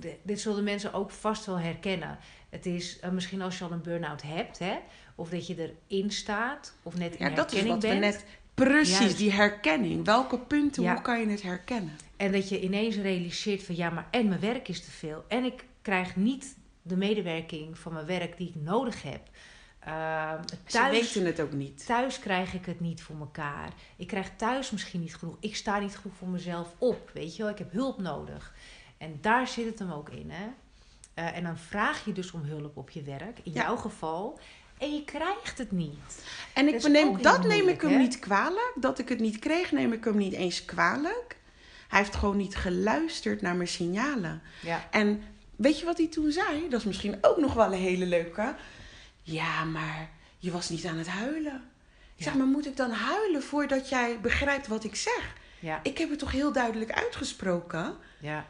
[0.00, 2.18] de- dit zullen mensen ook vast wel herkennen.
[2.48, 4.76] Het is eh, misschien als je al een burn-out hebt, hè,
[5.14, 8.14] of dat je erin staat, of net in Ja, dat is herkenning wat we bent.
[8.14, 8.24] net...
[8.54, 9.18] Precies, Juist.
[9.18, 10.04] die herkenning.
[10.04, 10.92] Welke punten, Ja.
[10.92, 11.96] hoe kan je het herkennen?
[12.16, 15.24] En dat je ineens realiseert van ja, maar en mijn werk is te veel.
[15.28, 19.20] En ik krijg niet de medewerking van mijn werk die ik nodig heb.
[19.78, 21.86] Ehm, Ze thuis, weten het ook niet.
[21.86, 23.68] thuis krijg ik het niet voor elkaar.
[23.96, 25.36] Ik krijg thuis misschien niet genoeg.
[25.40, 27.10] Ik sta niet goed voor mezelf op.
[27.14, 28.54] Weet je wel, ik heb hulp nodig.
[28.98, 30.30] En daar zit het hem ook in.
[30.30, 30.46] Hè?
[31.14, 33.62] Eh, en dan vraag je dus om hulp op je werk, in Ja.
[33.62, 34.38] jouw geval.
[34.78, 36.24] En je krijgt het niet.
[36.54, 37.96] En Dat ik is neem, dat neem ik hem hè?
[37.96, 38.72] niet kwalijk.
[38.80, 41.36] Dat ik het niet kreeg, neem ik hem niet eens kwalijk.
[41.88, 44.42] Hij heeft gewoon niet geluisterd naar mijn signalen.
[44.62, 44.88] Ja.
[44.90, 45.22] En
[45.56, 46.68] weet je wat hij toen zei?
[46.68, 48.54] Dat is misschien ook nog wel een hele leuke.
[49.22, 51.54] Ja, maar je was niet aan het huilen.
[51.54, 52.24] Ik Ja.
[52.24, 55.34] zeg, maar moet ik dan huilen voordat jij begrijpt wat ik zeg?
[55.60, 55.80] Ja.
[55.82, 57.96] Ik heb het toch heel duidelijk uitgesproken?
[58.20, 58.46] ja.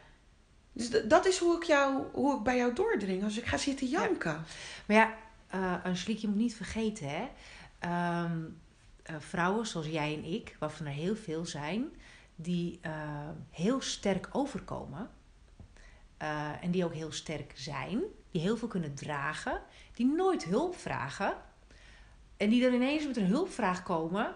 [0.73, 3.23] Dus dat is hoe ik, jou, hoe ik bij jou doordring.
[3.23, 4.01] Als ik ga zitten Ja.
[4.01, 4.43] janken.
[4.85, 5.15] Maar ja,
[5.47, 7.27] eh Angelique, je moet niet vergeten, hè.
[7.79, 8.37] Ehm,
[9.03, 11.89] eh, vrouwen zoals jij en ik, waarvan er heel veel zijn,
[12.35, 12.91] die eh,
[13.51, 15.09] heel sterk overkomen.
[16.17, 18.01] Eh, en die ook heel sterk zijn.
[18.31, 19.61] Die heel veel kunnen dragen.
[19.93, 21.33] Die nooit hulp vragen.
[22.37, 24.35] En die dan ineens met een hulpvraag komen.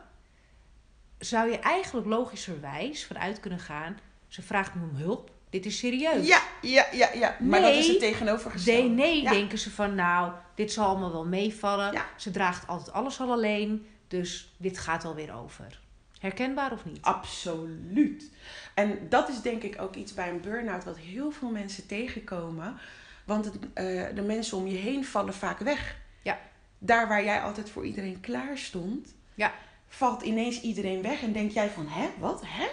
[1.19, 3.99] Zou je eigenlijk logischerwijs vanuit kunnen gaan.
[4.27, 5.31] Ze vraagt me om hulp.
[5.49, 6.27] Dit is serieus.
[6.27, 7.37] Ja, ja, ja, ja.
[7.39, 7.69] Maar Nee.
[7.73, 8.89] dat is het Nee, tegenovergestelde.
[8.89, 9.31] nee, Ja.
[9.31, 11.91] denken ze van nou, dit zal allemaal wel meevallen.
[11.93, 12.05] Ja.
[12.17, 15.80] Ze draagt altijd alles al alleen, dus dit gaat wel weer over.
[16.21, 17.01] Herkenbaar of niet?
[17.01, 18.29] Absoluut.
[18.73, 22.77] En dat is denk ik ook iets bij een burn-out wat heel veel mensen tegenkomen.
[23.25, 25.95] Want het, eh, de mensen om je heen vallen vaak weg.
[26.21, 26.39] Ja.
[26.79, 29.53] Daar waar jij altijd voor iedereen klaar stond, Ja.
[29.87, 32.67] valt ineens iedereen weg en denk jij van, hè, wat, hè?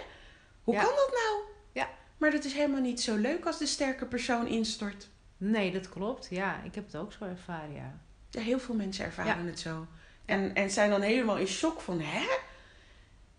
[0.63, 0.81] Hoe Ja.
[0.83, 1.41] kan dat nou?
[1.71, 1.89] Ja.
[2.17, 5.07] Maar dat is helemaal niet zo leuk als de sterke persoon instort.
[5.37, 6.27] Nee, dat klopt.
[6.29, 7.99] Ja, ik heb het ook zo ervaren, ja.
[8.29, 9.87] Ja, heel veel mensen ervaren het zo.
[10.25, 12.27] En, en zijn dan helemaal in shock van, hè?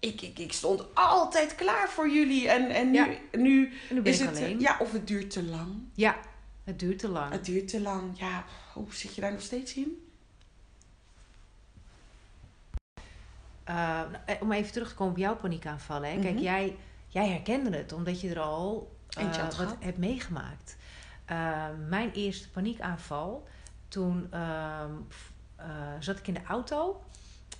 [0.01, 3.39] Ik, ik, ik stond altijd klaar voor jullie en, en nu, Ja.
[3.39, 4.61] nu is ik het, eh, alleen.
[4.61, 5.73] ja, of het duurt te lang.
[5.95, 6.17] Ja,
[6.65, 7.33] het duurt te lang.
[7.33, 8.19] Het duurt te lang.
[8.19, 10.05] Ja, hoe zit je daar nog steeds in?
[13.65, 16.11] Eh, nou, eh, om even terug te komen op jouw paniekaanvallen.
[16.13, 16.19] Hè.
[16.21, 16.43] Kijk, Mhm.
[16.43, 16.77] jij,
[17.09, 19.77] jij herkende het omdat je er al had wat gehad.
[19.81, 20.77] hebt meegemaakt.
[21.89, 23.49] Mijn eerste paniekaanval,
[23.89, 24.91] toen ehm,
[25.57, 25.67] eh,
[26.01, 27.03] zat ik in de auto.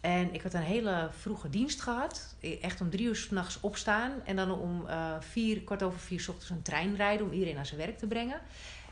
[0.00, 2.36] En ik had een hele vroege dienst gehad.
[2.60, 4.12] Echt om drie uur s'nachts opstaan.
[4.24, 7.54] En dan om eh, vier, kwart over vier 's ochtends een trein rijden om iedereen
[7.54, 8.40] naar zijn werk te brengen.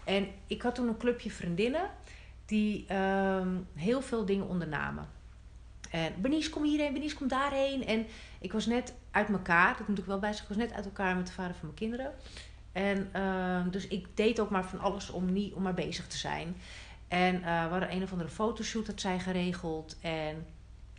[0.05, 1.91] En ik had toen een clubje vriendinnen
[2.47, 5.09] die ehm, heel veel dingen ondernamen.
[5.91, 7.87] En Bernice, kom hierheen, Bernice, kom daarheen.
[7.87, 8.07] En
[8.41, 11.17] ik was net uit elkaar, dat moet ik wel bij ik was net uit elkaar
[11.17, 12.13] met de vader van mijn kinderen.
[12.73, 16.17] En ehm, dus ik deed ook maar van alles om, niet, om maar bezig te
[16.17, 16.57] zijn.
[17.09, 19.97] En eh we hadden een of andere fotoshoot dat zij geregeld.
[20.01, 20.47] En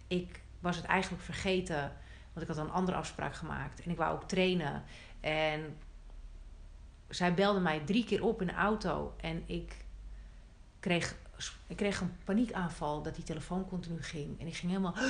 [0.09, 1.91] ik was het eigenlijk vergeten.
[2.33, 3.81] Want ik had een andere afspraak gemaakt.
[3.81, 4.83] En ik wou ook trainen.
[5.19, 5.77] En
[7.09, 9.13] zij belde mij drie keer op in de auto.
[9.21, 9.85] En ik
[10.79, 11.15] kreeg,
[11.67, 14.39] ik kreeg een paniekaanval dat die telefoon continu ging.
[14.39, 14.95] En ik ging helemaal...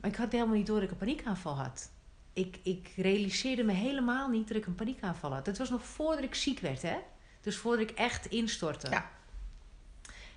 [0.00, 1.90] Maar ik had helemaal niet door dat ik een paniekaanval had.
[2.32, 5.44] Ik, ik realiseerde me helemaal niet dat ik een paniekaanval had.
[5.44, 6.96] Dat was nog voordat ik ziek werd, hè?
[7.40, 8.90] Dus voordat ik echt instortte.
[8.90, 9.10] Ja.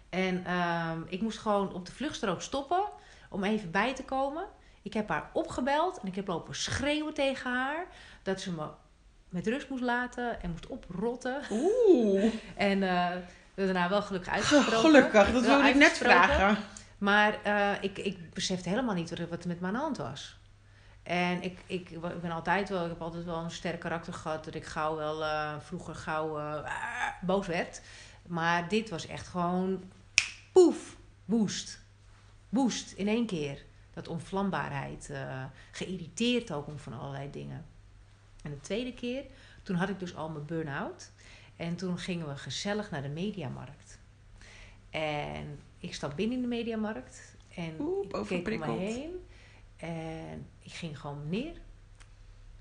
[0.10, 2.84] En ehm, ik moest gewoon op de vluchtstrook stoppen
[3.30, 4.46] om even bij te komen.
[4.82, 7.86] Ik heb haar opgebeld en ik heb lopen schreeuwen tegen haar
[8.24, 8.68] dat ze me
[9.30, 11.42] met rust moest laten en moest oprotten.
[11.52, 12.34] Oeh.
[12.56, 13.10] En uh,
[13.56, 14.80] daarna wel gelukkig uitgesproken.
[14.80, 16.58] Gelukkig, dat wilde ik net vragen.
[16.98, 20.40] Maar eh, ik, ik besefte helemaal niet wat er, met de hand was.
[21.04, 24.46] En ik, ik, ik ben altijd wel, ik heb altijd wel een sterk karakter gehad.
[24.46, 26.70] Dat ik gauw wel, eh, vroeger gauw eh,
[27.22, 27.82] boos werd.
[28.28, 29.84] Maar dit was echt gewoon
[30.58, 31.82] poef, woest.
[32.50, 33.66] Woest in één keer.
[33.94, 35.10] Dat onvlambaarheid.
[35.10, 37.66] eh, geïrriteerd ook om van allerlei dingen.
[38.44, 39.26] En de tweede keer,
[39.64, 41.12] toen had ik dus al mijn burn-out.
[41.56, 44.00] En toen gingen we gezellig naar de mediamarkt.
[44.90, 47.36] En ik stap binnen in de mediamarkt.
[47.56, 49.26] En Oeh, ik keek om me heen.
[49.76, 51.62] En ik ging gewoon neer.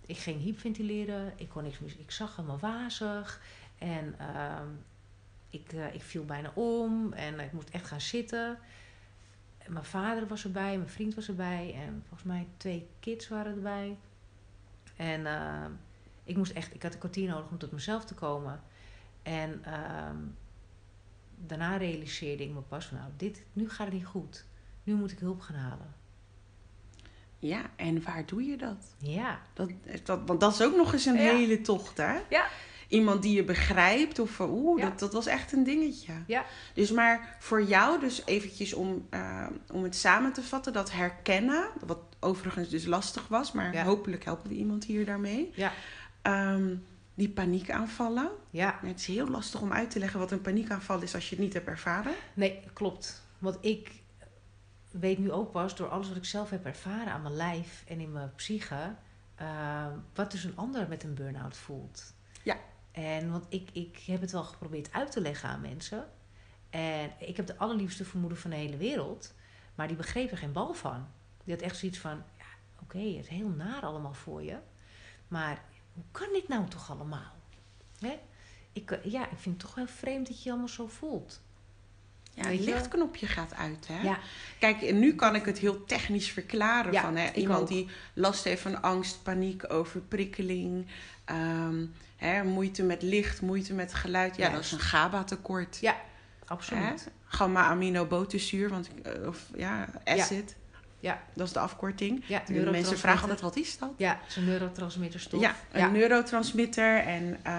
[0.06, 1.32] Ik ging hyperventileren.
[1.36, 1.96] Ik kon niks meer.
[1.98, 3.40] Ik zag helemaal wazig.
[3.78, 4.68] En ehm,
[5.50, 7.12] ik, eh, ik viel bijna om.
[7.12, 8.58] En ik moest echt gaan zitten.
[9.58, 10.76] En mijn vader was erbij.
[10.76, 11.74] Mijn vriend was erbij.
[11.86, 13.96] En volgens mij twee kids waren erbij.
[14.96, 15.70] En ehm,
[16.24, 16.74] ik moest echt...
[16.74, 18.60] Ik had een kwartier nodig om tot mezelf te komen.
[19.22, 20.16] En ehm,
[21.36, 22.98] daarna realiseerde ik me pas van...
[22.98, 24.44] Nou, dit, nu gaat het niet goed.
[24.84, 25.94] Nu moet ik hulp gaan halen.
[27.38, 28.94] Ja, en waar doe je dat?
[28.98, 29.40] Ja.
[29.52, 29.70] dat,
[30.04, 31.20] dat want dat is ook nog eens een Ja.
[31.34, 32.18] hele tocht, hè?
[32.30, 32.46] Ja.
[32.88, 34.88] Iemand die je begrijpt of van, oeh, Ja.
[34.88, 36.12] dat, dat was echt een dingetje.
[36.26, 36.44] Ja.
[36.74, 41.68] Dus maar voor jou, dus eventjes om, eh, om het samen te vatten, dat herkennen,
[41.86, 43.84] wat overigens dus lastig was, maar Ja.
[43.84, 45.52] hopelijk helpen we iemand hier daarmee.
[45.54, 45.72] Ja.
[46.22, 46.74] Ehm,
[47.14, 48.30] die paniekaanvallen.
[48.50, 48.78] Ja.
[48.82, 51.44] Het is heel lastig om uit te leggen wat een paniekaanval is als je het
[51.44, 52.12] niet hebt ervaren.
[52.34, 53.22] Nee, klopt.
[53.38, 53.90] Want ik
[54.90, 58.00] weet nu ook pas door alles wat ik zelf heb ervaren aan mijn lijf en
[58.00, 58.94] in mijn psyche,
[59.34, 62.14] eh, wat dus een ander met een burn-out voelt.
[62.42, 62.56] Ja.
[62.96, 66.08] En want ik, ik heb het wel geprobeerd uit te leggen aan mensen.
[66.70, 69.34] En ik heb de allerliefste vermoeden van de hele wereld,
[69.74, 71.06] maar die begreep er geen bal van.
[71.44, 72.44] Die had echt zoiets van, ja,
[72.82, 74.56] oké, het is heel naar allemaal voor je,
[75.28, 75.62] maar
[75.94, 77.32] hoe kan dit nou toch allemaal?
[78.00, 78.18] Hè?
[78.72, 81.40] Ik, eh, ja, ik vind het toch heel vreemd dat je je allemaal zo voelt.
[82.34, 82.74] Ja, het je wel?
[82.74, 84.02] lichtknopje gaat uit, hè?
[84.02, 84.18] Ja,
[84.58, 86.92] Kijk, en nu kan ik het heel technisch verklaren.
[86.92, 87.68] Ja, van, hè, iemand ook.
[87.68, 90.86] die last heeft van angst, paniek, overprikkeling.
[91.24, 94.36] ehm, hè, moeite met licht, moeite met geluid.
[94.36, 95.78] Ja, dat is een GABA-tekort.
[95.80, 95.96] Ja,
[96.46, 97.08] absoluut.
[97.24, 100.56] Gamma-aminobuterzuur, want ik- of ja, acid.
[101.00, 101.22] Ja.
[101.34, 102.24] Dat is de afkorting.
[102.26, 103.90] Ja, mensen vragen altijd, wat is dat?
[103.96, 105.40] Ja, het is een neurotransmitterstof.
[105.40, 105.88] Ja, een ja.
[105.88, 106.98] neurotransmitter.
[106.98, 107.52] En eh,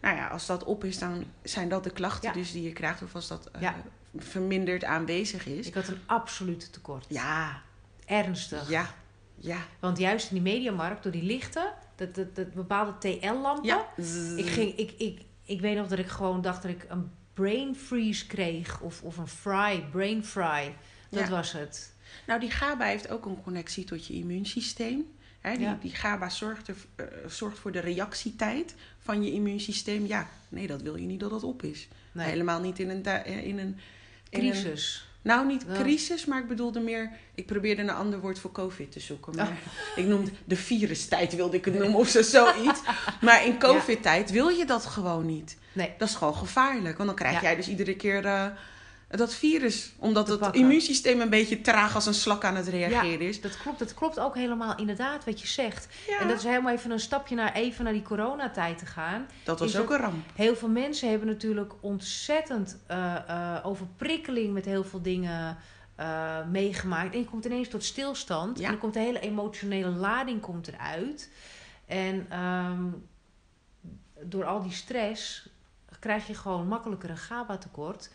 [0.00, 2.34] nou ja, als dat op is, dan zijn dat de klachten Ja.
[2.34, 3.02] dus die je krijgt.
[3.02, 3.74] Of als dat eh, Ja.
[4.16, 5.66] verminderd aanwezig is.
[5.66, 7.06] Ik had een absoluut tekort.
[7.08, 7.62] Ja,
[8.06, 8.68] Ernstig.
[8.68, 8.86] ja,
[9.40, 9.58] ja.
[9.80, 13.64] Want juist in die mediamarkt, door die lichten, dat, dat, dat bepaalde TL-lampen.
[13.64, 13.86] Ja.
[14.36, 17.76] Ik, ging, ik, ik, ik weet nog dat ik gewoon dacht dat ik een brain
[17.76, 18.80] freeze kreeg.
[18.80, 20.74] Of, of een fry, brain fry.
[21.10, 21.28] Dat Ja.
[21.30, 21.94] was het.
[22.26, 25.06] Nou, die GABA heeft ook een connectie tot je immuunsysteem.
[25.40, 25.78] Hè, die, Ja.
[25.80, 30.06] die GABA zorgt, er, eh, zorgt voor de reactietijd van je immuunsysteem.
[30.06, 31.88] Ja, nee, dat wil je niet dat dat op is.
[32.12, 33.78] Nee, Helemaal niet in een, eh, in een
[34.30, 35.08] in een- crisis.
[35.22, 37.10] Nou, niet crisis, maar ik bedoelde meer...
[37.34, 39.36] Ik probeerde een ander woord voor COVID te zoeken.
[39.36, 39.58] Maar
[39.96, 42.80] ik noemde de virustijd, wilde ik het noemen, of zo, zoiets.
[43.20, 45.56] Maar in COVID-tijd wil je dat gewoon niet.
[45.72, 46.96] Nee, Dat is gewoon gevaarlijk.
[46.96, 48.46] Want dan krijg jij dus iedere keer eh,
[49.18, 49.92] dat virus.
[49.98, 50.60] Omdat het pakken.
[50.60, 53.40] immuunsysteem een beetje traag als een slak aan het reageren is.
[53.40, 53.78] dat klopt.
[53.78, 55.88] Dat klopt ook helemaal inderdaad wat je zegt.
[56.06, 59.26] Ja, En dat is helemaal even een stapje naar even naar die coronatijd te gaan.
[59.44, 60.26] dat was ook een ramp.
[60.34, 65.56] Heel veel mensen hebben natuurlijk ontzettend eh, eh, overprikkeling met heel veel dingen
[65.94, 67.12] eh, meegemaakt.
[67.12, 68.58] En je komt ineens tot stilstand.
[68.58, 68.64] Ja.
[68.64, 71.30] En dan komt de hele emotionele lading komt eruit.
[71.86, 72.84] En ehm,
[74.22, 75.48] door al die stress
[75.98, 78.10] krijg je gewoon makkelijker een GABA-tekort.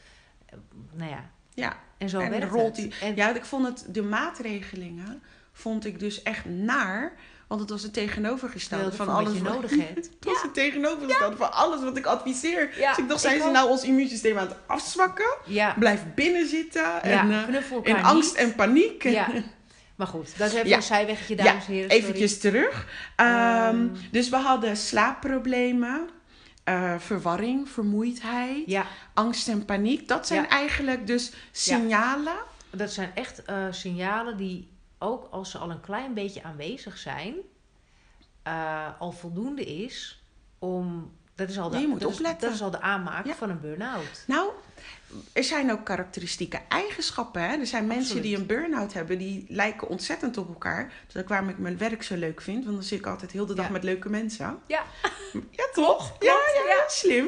[0.93, 2.75] Nou ja, Ja, en zo en werkt rolt het.
[2.75, 7.13] die- En, ja, ik vond het, de maatregelingen vond ik dus echt naar.
[7.47, 9.95] Want het was het tegenovergestelde van van wat alles je wat- nodig hebt.
[10.19, 12.79] Het was het tegenovergestelde van alles wat ik adviseer.
[12.79, 13.53] Ja, dus ik dacht, zijn ik ze ook.
[13.53, 15.36] nou ons immuunsysteem aan het afzwakken?
[15.45, 18.45] Ja, Blijf binnen zitten ja en eh, in angst niet.
[18.45, 19.03] en paniek.
[19.03, 19.27] Ja,
[19.95, 20.75] maar goed, dat is even Ja.
[20.75, 21.89] een zijweggetje, Ja, dames en heren.
[21.91, 22.03] sorry.
[22.03, 22.88] Eventjes terug.
[23.15, 23.88] Ehm, Ehm.
[24.12, 26.10] dus we hadden slaapproblemen,
[26.65, 30.08] eh, verwarring, vermoeidheid, Ja, angst en paniek.
[30.08, 30.49] Dat zijn Ja.
[30.49, 32.36] eigenlijk dus signalen
[32.69, 37.36] Dat zijn echt eh, signalen die ook als ze al een klein beetje aanwezig zijn,
[38.43, 40.23] eh, al voldoende is
[40.60, 41.12] om.
[41.36, 42.41] Dat is al de, Je moet dat is- opletten.
[42.47, 44.23] dat is al de aanmaak van een burn-out.
[44.28, 44.49] Nou,
[45.34, 47.41] er zijn ook karakteristieke eigenschappen.
[47.41, 47.58] Hè?
[47.58, 50.93] Er zijn mensen die een burn-out hebben, die lijken ontzettend op elkaar.
[51.08, 53.45] Dat is waarom ik mijn werk zo leuk vind, want dan zit ik altijd heel
[53.45, 53.71] de dag Ja.
[53.71, 54.60] met leuke mensen.
[54.67, 54.84] Ja,
[55.51, 56.15] Ja, toch?
[56.19, 56.34] ja,
[56.67, 57.28] ja, slim.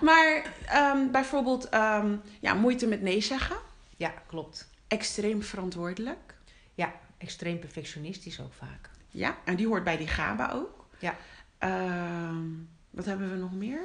[0.00, 3.56] Maar ehm, bijvoorbeeld ehm, ja, moeite met nee zeggen,
[3.96, 4.68] ja, klopt.
[4.88, 6.34] extreem verantwoordelijk.
[6.74, 8.90] Ja, extreem perfectionistisch ook vaak.
[9.10, 10.86] Ja, en die hoort bij die GABA ook.
[10.98, 11.16] Ja.
[11.58, 12.44] Ehm,
[12.90, 13.80] wat hebben we nog meer?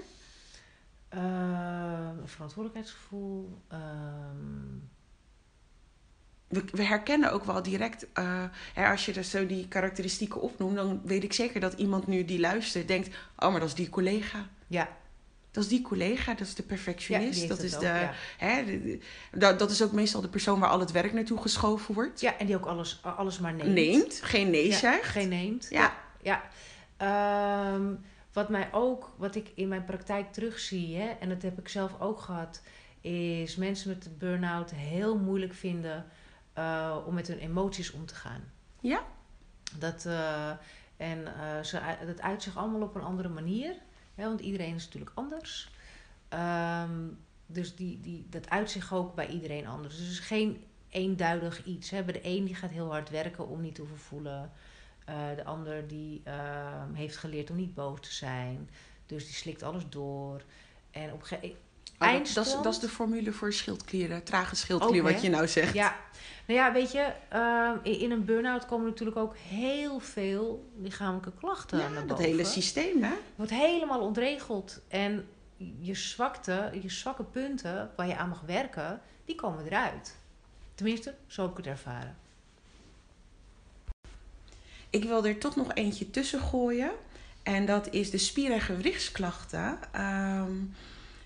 [1.14, 3.62] Eh, verantwoordelijkheidsgevoel.
[3.68, 4.78] ehm,
[6.48, 10.76] We, we herkennen ook wel direct, eh, hè, als je er zo die karakteristieken opnoemt,
[10.76, 13.90] dan weet ik zeker dat iemand nu die luistert denkt: Oh, maar dat is die
[13.90, 14.48] collega.
[14.68, 14.88] ja,
[15.52, 17.48] Dat is die collega, dat is de perfectionist.
[17.48, 18.14] dat, is ook, de, ja.
[18.38, 19.00] hè, de- de-
[19.40, 22.22] dat, dat is ook meestal de persoon waar al het werk naartoe geschoven wordt.
[22.22, 23.70] ja, en die ook alles, alles maar neemt.
[23.74, 25.08] Neemt, geen nee Ja, zegt.
[25.10, 25.68] Geen neemt.
[25.70, 25.94] Ja.
[26.22, 26.42] Ja.
[26.98, 27.94] Ehm,
[28.34, 32.00] wat mij ook, wat ik in mijn praktijk terugzie, hè, en dat heb ik zelf
[32.00, 32.62] ook gehad,
[33.02, 36.06] is mensen met burn-out heel moeilijk vinden
[36.54, 38.52] eh, om met hun emoties om te gaan.
[38.80, 39.04] Ja.
[39.80, 40.50] Dat, eh,
[40.98, 43.76] en eh, ze, dat uit zich allemaal op een andere manier,
[44.16, 45.72] hè, want iedereen is natuurlijk anders.
[46.30, 47.08] Ehm,
[47.46, 49.96] dus die, die, dat uit zich ook bij iedereen anders.
[49.96, 51.90] Dus het is geen eenduidig iets.
[51.90, 52.04] Hè.
[52.04, 54.52] Bij de een die gaat heel hard werken om niet te hoeven voelen.
[55.06, 58.70] Eh, de ander die ehm, heeft geleerd om niet boos te zijn.
[59.06, 60.42] Dus die slikt alles door.
[60.92, 61.58] En op een gegeven
[62.00, 65.74] Oh, dat, is, dat is de formule voor schildklieren, trage schildklier, wat je nou zegt.
[65.74, 65.96] Ja,
[66.48, 71.80] nou ja, weet je, ehm, in, een burn-out komen natuurlijk ook heel veel lichamelijke klachten
[71.80, 73.14] Ja, dat hele systeem, hè?
[73.36, 74.82] wordt helemaal ontregeld.
[74.88, 75.28] En
[75.80, 80.16] je zwakte, je zwakke punten waar je aan mag werken, die komen eruit.
[80.76, 82.18] Tenminste, zo heb ik het ervaren.
[84.94, 86.92] Ik wil er toch nog eentje tussen gooien.
[87.44, 89.78] En dat is de spier- en gewrichtsklachten.
[89.92, 90.52] ehm,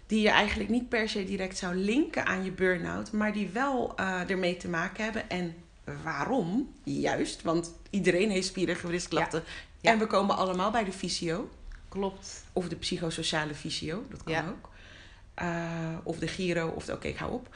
[0.08, 3.12] die je eigenlijk niet per se direct zou linken aan je burn-out.
[3.12, 5.30] Maar die wel eh, ermee te maken hebben.
[5.30, 5.56] En
[6.04, 6.74] waarom?
[6.84, 9.44] Juist, want iedereen heeft spier- en gewrichtsklachten.
[9.82, 9.92] Ja.
[9.92, 11.50] En we komen allemaal bij de fysio.
[11.90, 12.44] Klopt.
[12.54, 14.48] Of de psychosociale fysio, dat kan Ja.
[14.50, 14.70] ook.
[15.38, 17.56] Eh, of de Giro, of de, oké, ik hou op.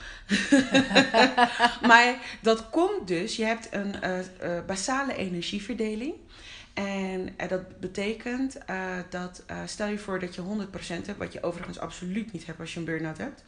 [1.89, 6.13] maar dat komt dus, je hebt een eh, eh, basale energieverdeling.
[6.73, 8.57] En dat betekent
[9.09, 12.73] dat, stel je voor dat je 100% hebt, wat je overigens absoluut niet hebt als
[12.73, 13.43] je een burn-out hebt.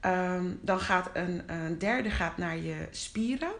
[0.00, 3.52] Ehm, dan gaat een, een derde gaat naar je spieren,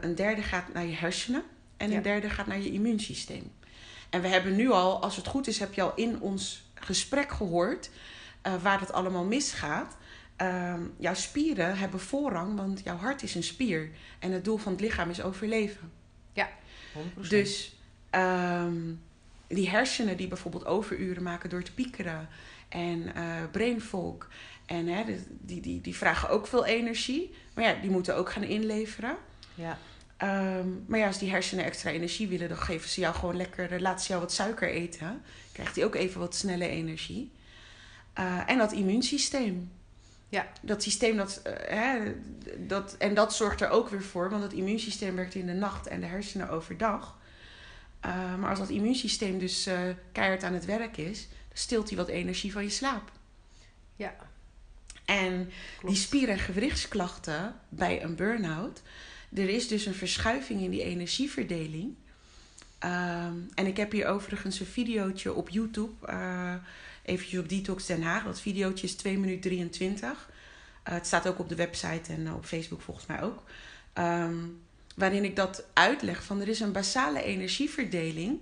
[0.00, 1.42] een derde gaat naar je hersenen
[1.76, 1.96] en Ja.
[1.96, 3.52] een derde gaat naar je immuunsysteem.
[4.10, 7.32] En we hebben nu al, als het goed is, heb je al in ons gesprek
[7.32, 7.90] gehoord
[8.46, 9.96] eh, waar het allemaal misgaat.
[10.36, 13.90] Ehm, jouw spieren hebben voorrang, want jouw hart is een spier.
[14.18, 15.92] En het doel van het lichaam is overleven.
[16.92, 17.28] 100%.
[17.28, 17.76] Dus
[18.10, 18.76] ehm,
[19.46, 22.28] die hersenen die bijvoorbeeld overuren maken door te piekeren.
[22.68, 24.28] En eh brain fog.
[24.66, 27.34] En hè, die, die, die, die vragen ook veel energie.
[27.54, 29.16] Maar ja, die moeten ook gaan inleveren.
[29.54, 29.78] Ja,
[30.16, 33.72] Ehm, maar ja, als die hersenen extra energie willen, dan geven ze jou gewoon lekker,
[33.72, 35.22] eh, laten ze jou wat suiker eten.
[35.52, 37.30] Krijgt hij ook even wat snelle energie.
[38.16, 39.70] Eh, en dat immuunsysteem.
[40.28, 40.46] Ja.
[40.62, 42.14] Dat systeem, dat, eh, hè,
[42.66, 45.86] dat, en dat zorgt er ook weer voor, want het immuunsysteem werkt in de nacht
[45.86, 47.18] en de hersenen overdag.
[48.00, 49.68] Eh, maar als dat immuunsysteem dus
[50.12, 53.12] keihard aan het werk is, dan stilt hij wat energie van je slaap.
[53.96, 54.14] ja,
[55.04, 55.94] En klopt.
[55.94, 58.82] die spier- en gewrichtsklachten bij een burn-out.
[59.34, 61.94] Er is dus een verschuiving in die energieverdeling.
[62.78, 65.92] Ehm, en ik heb hier overigens een videootje op YouTube.
[67.06, 68.24] Eh eventjes op Detox Den Haag.
[68.24, 70.30] Dat videootje is 2 minuten 23.
[70.82, 73.42] Eh, het staat ook op de website en op Facebook volgens mij ook.
[73.92, 74.36] Ehm,
[74.96, 78.40] waarin ik dat uitleg van er is een basale energieverdeling.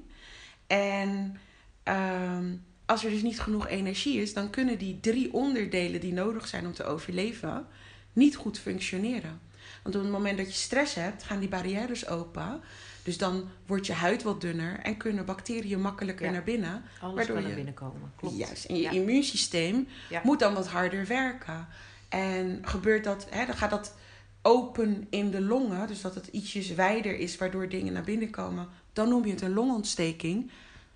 [0.66, 1.40] En
[1.83, 2.55] ehm,
[2.87, 6.66] als er dus niet genoeg energie is, dan kunnen die drie onderdelen die nodig zijn
[6.66, 7.66] om te overleven
[8.12, 9.41] niet goed functioneren.
[9.82, 12.61] Want op het moment dat je stress hebt, gaan die barrières open.
[13.05, 16.32] Dus dan wordt je huid wat dunner en kunnen bacteriën makkelijker Ja.
[16.32, 16.82] naar binnen.
[17.00, 18.12] Alles waardoor kan je- binnenkomen.
[18.16, 18.36] Klopt.
[18.36, 18.64] Juist.
[18.64, 18.90] En je Ja.
[18.90, 20.20] immuunsysteem Ja.
[20.24, 21.66] moet dan wat harder werken.
[22.09, 23.94] En gebeurt dat, hè, dan gaat dat
[24.42, 28.68] open in de longen, dus dat het ietsjes wijder is, waardoor dingen naar binnen komen.
[28.92, 30.50] Dan noem je het een longontsteking.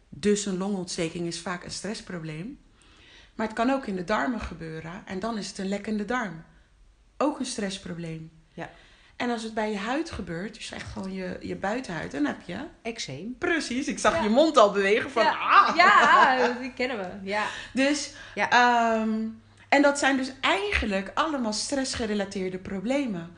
[0.08, 2.58] Dus een longontsteking is vaak een stressprobleem.
[3.34, 6.42] Maar het kan ook in de darmen gebeuren en dan is het een lekkende darm.
[7.16, 8.30] Ook een stressprobleem.
[8.54, 8.70] Ja.
[9.18, 12.36] En als het bij je huid gebeurt, dus echt gewoon je, je buitenhuid, dan heb
[12.46, 12.56] je.
[12.82, 13.34] Eczeem.
[13.38, 14.22] Precies, ik zag Ja.
[14.22, 15.22] je mond al bewegen van.
[15.24, 15.30] ja.
[15.38, 15.76] Ah.
[15.76, 17.28] ja, die kennen we.
[17.28, 17.46] Ja.
[17.72, 18.50] Dus, Ja.
[18.50, 19.10] ehm,
[19.68, 23.36] en dat zijn dus eigenlijk allemaal stressgerelateerde problemen.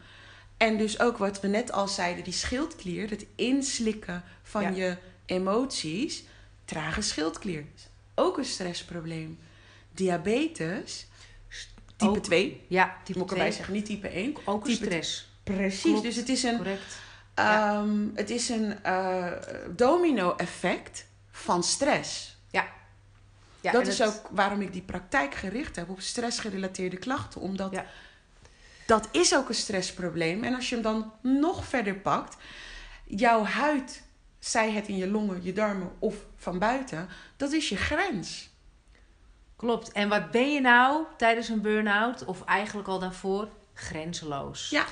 [0.56, 4.68] En dus ook wat we net al zeiden, die schildklier, het inslikken van Ja.
[4.70, 6.24] je emoties,
[6.64, 7.64] trage schildklier.
[8.14, 9.38] Ook een stressprobleem.
[9.92, 11.06] Diabetes,
[11.96, 13.56] type Ook- 2, Ja, type moet ik erbij 2.
[13.56, 14.36] zeggen, niet type 1.
[14.44, 15.28] Ook een stress.
[15.54, 16.02] Precies, Klopt.
[16.02, 16.98] dus het is een, Correct.
[17.34, 19.32] ehm, het is een eh,
[19.76, 22.36] domino-effect van stress.
[22.50, 22.66] Ja.
[23.60, 27.40] ja dat is het- ook waarom ik die praktijk gericht heb op stressgerelateerde klachten.
[27.40, 27.84] Omdat Ja.
[28.86, 30.44] dat is ook een stressprobleem.
[30.44, 32.36] En als je hem dan nog verder pakt,
[33.04, 34.02] jouw huid,
[34.38, 38.48] zij het in je longen, je darmen of van buiten, dat is je grens.
[39.56, 39.92] Klopt.
[39.92, 43.48] En wat ben je nou tijdens een burn-out, of eigenlijk al daarvoor?
[43.74, 44.70] Grenzeloos.
[44.70, 44.84] Ja,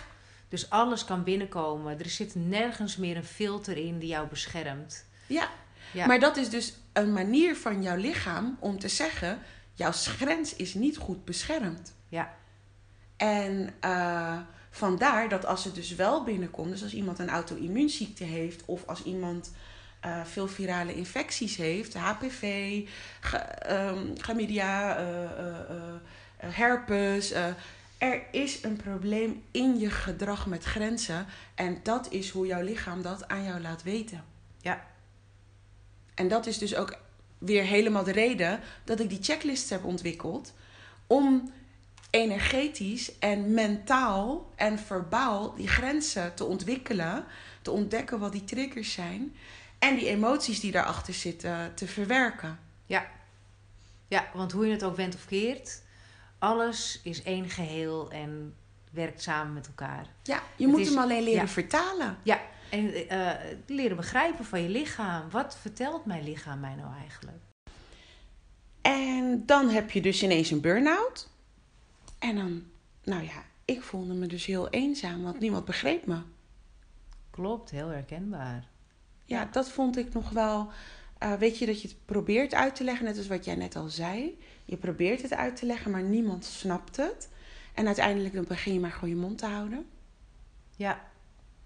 [0.48, 1.98] Dus alles kan binnenkomen.
[1.98, 5.04] Er zit nergens meer een filter in die jou beschermt.
[5.26, 5.48] ja.
[5.92, 6.06] Ja.
[6.06, 9.38] Maar dat is dus een manier van jouw lichaam om te zeggen:
[9.74, 11.94] jouw grens is niet goed beschermd.
[12.08, 12.34] Ja,
[13.16, 14.38] En eh,
[14.70, 19.02] vandaar dat als het dus wel binnenkomt, dus als iemand een auto-immuunziekte heeft of als
[19.02, 19.52] iemand
[20.00, 22.80] eh, veel virale infecties heeft, HPV,
[23.20, 25.04] ge, ehm, chlamydia, eh,
[26.36, 27.32] herpes.
[27.98, 33.02] Er is een probleem in je gedrag met grenzen en dat is hoe jouw lichaam
[33.02, 34.24] dat aan jou laat weten.
[34.60, 34.86] ja,
[36.14, 36.98] En dat is dus ook
[37.38, 40.54] weer helemaal de reden dat ik die checklist heb ontwikkeld.
[41.06, 41.52] Om
[42.10, 47.24] energetisch en mentaal en verbaal die grenzen te ontwikkelen.
[47.62, 49.34] Te ontdekken wat die triggers zijn.
[49.78, 52.58] En die emoties die daarachter zitten te verwerken.
[52.86, 53.06] ja.
[54.10, 55.82] Ja, want hoe je het ook went of keert,
[56.38, 58.54] alles is één geheel en
[58.92, 60.06] werkt samen met elkaar.
[60.22, 61.48] Ja, je Het moet is- hem alleen leren ja.
[61.48, 62.18] vertalen.
[62.22, 63.30] Ja, en eh,
[63.66, 65.30] leren begrijpen van je lichaam.
[65.30, 67.42] Wat vertelt mijn lichaam mij nou eigenlijk?
[68.82, 71.28] En dan heb je dus ineens een burn-out.
[72.18, 72.64] En dan,
[73.04, 76.18] nou ja, ik voelde me dus heel eenzaam, want niemand begreep me.
[77.30, 78.68] Klopt, heel herkenbaar.
[79.24, 79.48] Ja, Ja.
[79.52, 80.70] dat vond ik nog wel.
[81.18, 83.76] Eh, weet je dat je het probeert uit te leggen, net als wat jij net
[83.76, 84.38] al zei.
[84.64, 87.28] Je probeert het uit te leggen, maar niemand snapt het.
[87.74, 89.86] En uiteindelijk dan begin je maar gewoon je mond te houden.
[90.76, 91.06] Ja,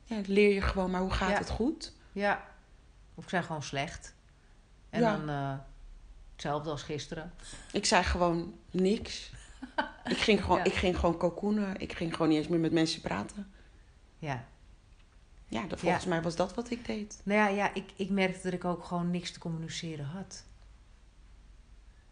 [0.05, 1.39] Ja, leer je gewoon, maar hoe gaat Ja.
[1.39, 1.93] het goed?
[2.13, 2.51] ja.
[3.15, 4.15] Of ik zijn gewoon slecht.
[4.91, 5.17] En Ja.
[5.17, 5.55] dan eh,
[6.33, 7.33] hetzelfde als gisteren.
[7.73, 9.31] Ik zei gewoon niks.
[10.05, 10.65] ik, ging gewoon, Ja.
[10.65, 11.81] ik ging gewoon cocoonen.
[11.81, 13.53] Ik ging gewoon niet eens meer met mensen praten.
[14.19, 14.45] Ja.
[15.53, 17.21] Ja, dat, volgens mij was dat wat ik deed.
[17.25, 20.45] Nou ja, ja ik, ik merkte dat ik ook gewoon niks te communiceren had.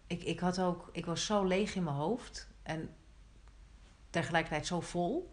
[0.07, 2.95] Ik, ik had ook, ik was zo leeg in mijn hoofd en
[4.11, 5.33] tegelijkertijd zo vol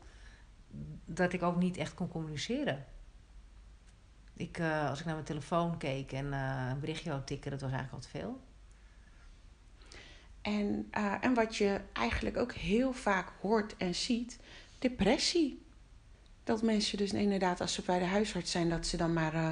[1.05, 2.85] dat ik ook niet echt kon communiceren.
[4.33, 7.61] Ik, eh, als ik naar mijn telefoon keek en eh, een berichtje wou tikken, dat
[7.61, 8.41] was eigenlijk al te veel.
[10.41, 14.39] En, eh, en wat je eigenlijk ook heel vaak hoort en ziet,
[14.79, 15.65] depressie.
[16.47, 19.49] Dat mensen dus inderdaad, als ze bij de huisarts zijn, dat ze dan maar eh,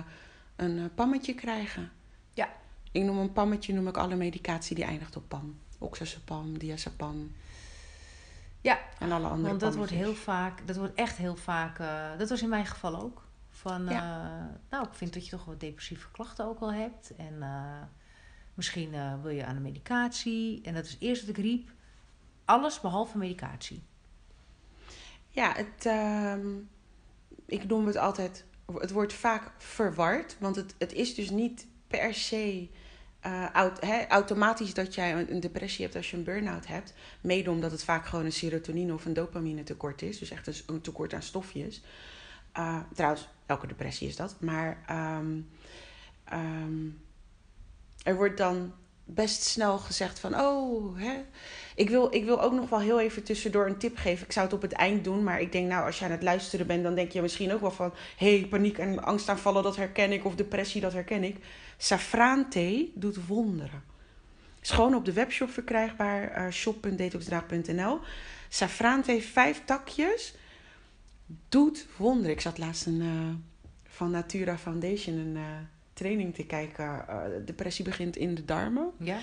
[0.55, 1.91] een eh, pammetje krijgen.
[2.33, 2.49] Ja.
[2.91, 5.59] Ik noem een pammetje, noem ik alle medicatie die eindigt op pam.
[5.77, 7.31] Oxazepam, diazepam.
[8.61, 12.17] Ja, En alle andere Want dat wordt heel vaak, dat wordt echt heel vaak, eh,
[12.17, 13.23] dat was in mijn geval ook.
[13.49, 17.15] Van, nou, ik vind dat je toch wat depressieve klachten ook al hebt.
[17.15, 17.43] En
[18.53, 20.61] misschien wil je aan de medicatie.
[20.63, 21.69] En dat is eerst wat ik riep,
[22.45, 23.83] alles behalve medicatie.
[25.29, 26.47] Ja, het, ehm,
[27.45, 30.35] ik noem het altijd, het wordt vaak verward.
[30.39, 32.69] Want het, het is dus niet per se
[33.19, 36.93] eh, automatisch dat jij een, een depressie hebt als je een burn-out hebt.
[37.21, 40.19] Mede omdat het vaak gewoon een serotonine of een dopamine tekort is.
[40.19, 41.83] Dus echt een, een tekort aan stofjes.
[42.57, 44.35] Uh, trouwens, elke depressie is dat.
[44.39, 45.39] Maar ehm,
[46.23, 46.87] ehm,
[48.03, 48.73] er wordt dan
[49.05, 50.39] best snel gezegd van...
[50.39, 51.23] Oh, hè,
[51.75, 54.25] ik wil, ik wil ook nog wel heel even tussendoor een tip geven.
[54.25, 56.23] Ik zou het op het eind doen, maar ik denk nou, als je aan het
[56.23, 59.75] luisteren bent, dan denk je misschien ook wel van: hé, hey, paniek en angstaanvallen, dat
[59.75, 61.35] herken ik, of depressie, dat herken ik.
[61.77, 63.83] Safraanthee doet wonderen.
[64.61, 67.99] Is gewoon op de webshop verkrijgbaar, uh, shop.detoxdraad.nl.
[68.49, 70.35] Safraanthee, vijf takjes,
[71.49, 72.31] doet wonderen.
[72.31, 73.33] Ik zat laatst een, uh,
[73.87, 75.43] van Natura Foundation een uh,
[75.95, 77.05] training te kijken.
[77.09, 78.91] Uh, depressie begint in de darmen.
[78.99, 79.17] Ja.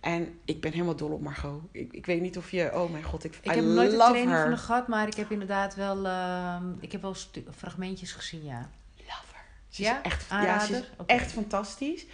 [0.00, 1.62] En ik ben helemaal dol op Margot.
[1.72, 2.70] Ik, ik weet niet of je...
[2.74, 4.40] Oh mijn god, ik, ik I heb nooit een love training her.
[4.40, 7.14] van haar gehad, maar ik heb inderdaad wel, uh, ik heb wel
[7.56, 8.70] fragmentjes gezien, ja.
[8.96, 9.44] Love her.
[9.68, 9.96] Ze Ja?
[9.96, 10.66] is echt, ja, Aanrader?
[10.66, 11.12] ze is Oké.
[11.12, 12.06] echt fantastisch.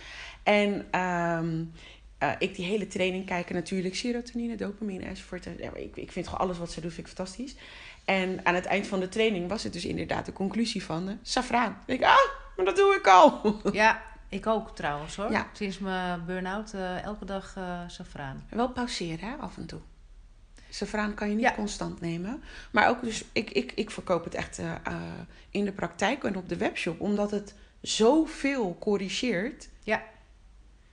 [0.43, 1.73] En um,
[2.23, 3.95] uh, ik die hele training kijken natuurlijk.
[3.95, 5.49] Serotonine, dopamine enzovoort.
[5.59, 7.55] Ja, ik, ik vind gewoon alles wat ze doet vind ik fantastisch.
[8.05, 11.15] En aan het eind van de training was het dus inderdaad de conclusie van uh,
[11.23, 11.71] safraan.
[11.71, 13.61] Ik denk, ah, maar dat doe ik al.
[13.73, 15.31] Ja, ik ook trouwens hoor.
[15.31, 15.47] Ja.
[15.53, 18.47] Sinds mijn burn-out uh, elke dag uh, safraan.
[18.49, 19.81] Wel pauzeren hè, af en toe.
[20.71, 21.55] Safraan kan je niet Ja.
[21.55, 22.43] constant nemen.
[22.71, 24.95] Maar ook dus, ik, ik, ik verkoop het echt eh, eh,
[25.51, 27.01] in de praktijk en op de webshop.
[27.01, 29.69] Omdat het zoveel corrigeert.
[29.83, 30.03] Ja.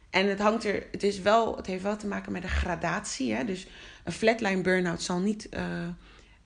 [0.10, 3.34] En het hangt er, het is wel, het heeft wel te maken met een gradatie.
[3.34, 3.46] Hè?
[3.46, 3.68] Dus
[4.04, 5.50] een flatline burn-out zal niet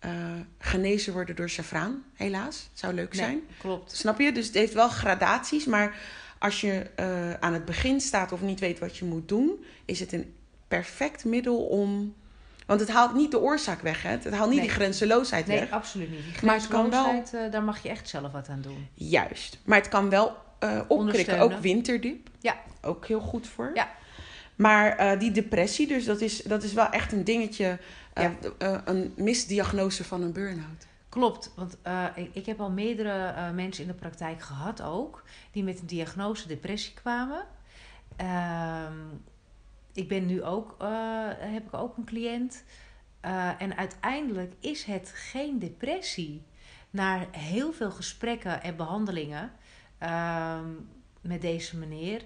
[0.01, 0.11] eh,
[0.59, 2.69] genezen worden door safraan, helaas.
[2.73, 3.41] Zou leuk Nee, zijn.
[3.59, 3.95] klopt.
[3.95, 4.31] Snap je?
[4.31, 5.65] Dus het heeft wel gradaties.
[5.65, 5.95] Maar
[6.39, 9.99] als je eh, aan het begin staat of niet weet wat je moet doen, is
[9.99, 10.33] het een
[10.67, 12.13] perfect middel om.
[12.65, 14.09] Want het haalt niet de oorzaak weg, hè?
[14.09, 14.67] Het haalt niet Nee.
[14.67, 15.71] die grenzeloosheid Nee, weg.
[15.71, 16.23] absoluut niet.
[16.23, 18.87] Die Maar het kan wel- eh, daar mag je echt zelf wat aan doen.
[18.93, 19.59] Juist.
[19.65, 20.35] Maar het kan wel
[20.87, 21.39] opkrikken.
[21.39, 22.29] Ook winterdip.
[22.39, 22.57] Ja.
[22.81, 23.71] Ook heel goed voor.
[23.73, 23.91] Ja.
[24.55, 27.77] Maar die depressie, dus dat is, dat is wel echt een dingetje.
[28.13, 28.33] Eh, Ja.
[28.57, 30.87] eh, een misdiagnose van een burn-out.
[31.09, 35.23] Klopt, want eh, ik, ik heb al meerdere eh, mensen in de praktijk gehad ook,
[35.51, 37.45] die met een diagnose depressie kwamen.
[38.15, 38.93] Ehm,
[39.93, 40.89] ik ben nu ook, eh,
[41.37, 42.63] heb ik ook een cliënt.
[43.19, 46.43] Eh, en uiteindelijk is het geen depressie.
[46.89, 49.51] Na heel veel gesprekken en behandelingen
[49.97, 50.65] ehm,
[51.21, 52.21] met deze meneer,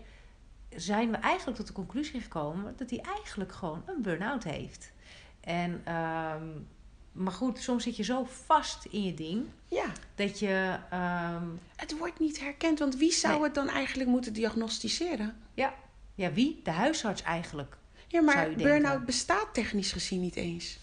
[0.76, 4.94] zijn we eigenlijk tot de conclusie gekomen dat hij eigenlijk gewoon een burn-out heeft.
[5.46, 6.44] En, ehm,
[7.12, 9.86] maar goed, soms zit je zo vast in je ding Ja.
[10.16, 10.78] dat je.
[10.90, 11.44] ehm,
[11.76, 13.44] Het wordt niet herkend, want wie zou Nee.
[13.44, 15.38] het dan eigenlijk moeten diagnosticeren?
[16.18, 16.60] ja, wie?
[16.64, 17.78] De huisarts eigenlijk.
[18.08, 20.78] Ja, maar burn-out bestaat technisch gezien niet eens.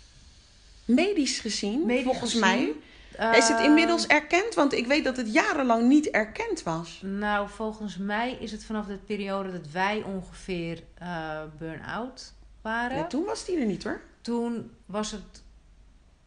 [0.85, 2.75] Medisch gezien, Medisch volgens gezien,
[3.19, 4.55] mij, is het inmiddels erkend.
[4.55, 7.01] Want ik weet dat het jarenlang niet erkend was.
[7.05, 12.33] Nou, volgens mij is het vanaf de periode dat wij ongeveer eh burn-out
[12.63, 12.97] waren.
[12.97, 14.01] Ja, toen was die er niet hoor.
[14.23, 15.43] Toen was het.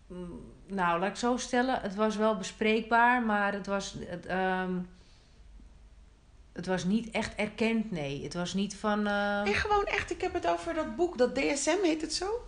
[0.08, 1.82] mm, Nou, laat ik zo stellen.
[1.82, 3.96] Het was wel bespreekbaar, maar het was.
[4.00, 4.74] Het, ehm,
[6.54, 8.24] het was niet echt erkend, nee.
[8.24, 9.08] Het was niet van.
[9.08, 12.48] En gewoon echt, ik heb het over dat boek, dat DSM heet het zo.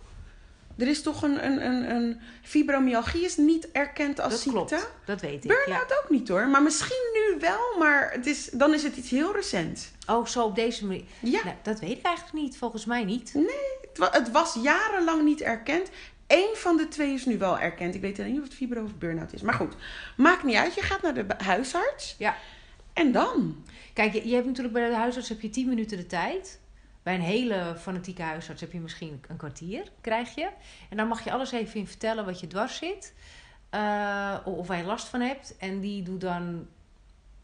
[0.76, 4.58] Er is toch een, een, een, een fibromyalgie is niet erkend als dat ziekte.
[4.74, 5.50] klopt, dat weet ik.
[5.50, 6.48] Burn-out ook niet hoor.
[6.48, 9.90] Maar misschien nu wel, maar het is, dan is het iets heel recents.
[10.06, 10.16] Ja.
[10.16, 11.04] Oh, zo op deze manier.
[11.22, 12.56] Ja, Nou, dat weet ik eigenlijk niet.
[12.58, 13.32] Volgens mij niet.
[13.32, 13.40] wa-
[13.98, 15.90] het was jarenlang niet erkend.
[16.26, 17.94] Eén van de twee is nu wel erkend.
[17.94, 19.42] Ik weet alleen niet of het fibro of burn-out is.
[19.42, 19.74] Maar goed,
[20.16, 20.74] maakt niet uit.
[20.74, 22.14] Je gaat naar de huisarts.
[22.18, 22.36] Ja.
[22.92, 23.64] En dan?
[23.92, 26.60] Kijk, je, je hebt natuurlijk bij de huisarts heb je 10 minuten de tijd.
[27.02, 30.48] Bij een hele fanatieke huisarts heb je misschien een kwartier, krijg je.
[30.90, 33.14] En dan mag je alles even in vertellen wat je dwars zit.
[33.70, 35.56] eh, of of waar je last van hebt.
[35.56, 36.66] En die doet dan,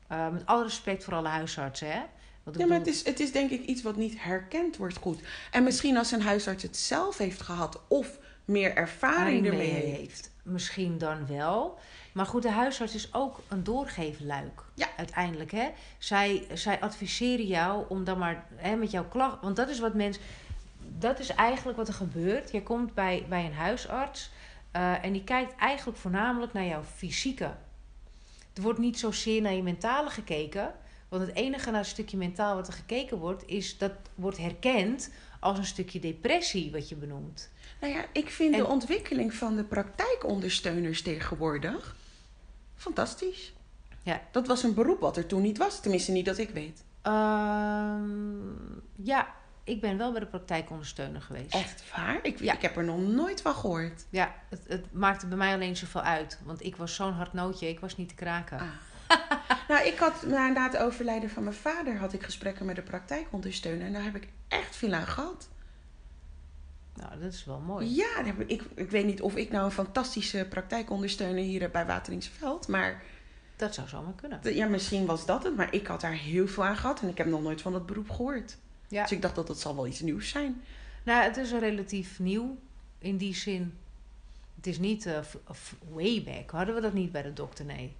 [0.09, 2.00] eh, met alle respect voor alle huisartsen, hè.
[2.53, 5.20] Ja, maar het is, het is denk ik iets wat niet herkend wordt goed.
[5.51, 10.30] En misschien als een huisarts het zelf heeft gehad of meer ervaring ermee heeft.
[10.42, 11.78] Misschien dan wel.
[12.12, 14.62] Maar goed, de huisarts is ook een doorgeefluik.
[14.74, 14.88] Ja.
[14.97, 15.68] Uiteindelijk, hè.
[15.99, 19.42] Zij, zij adviseren jou om dan maar hè, met jouw klacht...
[19.42, 20.22] Want dat is wat mensen...
[20.99, 22.51] Dat is eigenlijk wat er gebeurt.
[22.51, 24.30] Je komt bij, bij een huisarts...
[24.70, 27.55] eh, en die kijkt eigenlijk voornamelijk naar jouw fysieke.
[28.55, 30.74] Er wordt niet zozeer naar je mentale gekeken.
[31.14, 33.42] Want het enige naar het stukje mentaal wat er gekeken wordt...
[33.46, 35.10] is dat wordt herkend
[35.40, 37.50] als een stukje depressie wat je benoemt.
[37.80, 41.96] Nou ja, ik vind En- de ontwikkeling van de praktijkondersteuners tegenwoordig
[42.76, 43.52] fantastisch.
[44.02, 44.20] Ja.
[44.30, 45.80] Dat was een beroep wat er toen niet was.
[45.80, 46.84] Tenminste, niet dat ik weet.
[47.02, 48.48] Ehm,
[49.02, 49.34] ja,
[49.64, 51.54] ik ben wel bij de praktijkondersteuner geweest.
[51.54, 52.18] Echt waar?
[52.22, 52.52] Ik, Ja.
[52.54, 54.04] ik heb er nog nooit van gehoord.
[54.10, 56.38] Ja, het, het maakte bij mij alleen zoveel uit.
[56.44, 58.58] Want ik was zo'n hard nootje, ik was niet te kraken.
[58.58, 58.66] Ah.
[59.68, 63.86] nou, ik had na, het overlijden van mijn vader had ik gesprekken met de praktijkondersteuner.
[63.86, 65.48] En daar heb ik echt veel aan gehad.
[66.94, 67.94] Nou, dat is wel mooi.
[67.94, 72.68] Ja, ik, ik, weet niet of ik nou een fantastische praktijkondersteuner hier bij Wateringsveld.
[72.68, 73.02] Maar
[73.56, 74.54] Dat zou zomaar kunnen.
[74.54, 75.56] ja, misschien was dat het.
[75.56, 77.00] Maar ik had daar heel veel aan gehad.
[77.00, 78.56] En ik heb nog nooit van dat beroep gehoord.
[78.88, 79.02] Ja.
[79.02, 80.62] Dus ik dacht dat het zal wel iets nieuws zijn.
[81.04, 82.56] Nou, het is relatief nieuw
[82.98, 83.74] in die zin.
[84.56, 85.08] Het is niet
[85.52, 86.50] f- way back.
[86.50, 87.64] Hadden we dat niet bij de dokter?
[87.64, 87.96] Nee.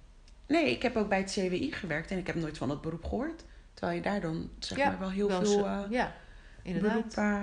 [0.47, 2.11] Nee, ik heb ook bij het CWI gewerkt.
[2.11, 3.43] En ik heb nooit van dat beroep gehoord.
[3.73, 5.65] Terwijl je daar dan zeg Ja, maar wel heel Wel veel...
[5.65, 6.13] eh, ja,
[6.61, 6.91] inderdaad.
[6.93, 7.11] beroep.
[7.17, 7.41] eh.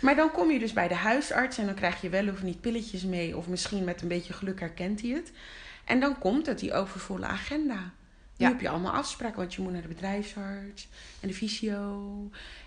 [0.00, 2.60] Maar dan kom je dus bij de huisarts en dan krijg je wel of niet
[2.60, 3.36] pilletjes mee.
[3.36, 5.32] Of misschien met een beetje geluk herkent hij het.
[5.84, 7.74] En dan komt het, die overvolle agenda.
[8.36, 8.48] Nu Ja.
[8.48, 10.88] heb je allemaal afspraken, want je moet naar de bedrijfsarts
[11.20, 12.12] en de fysio.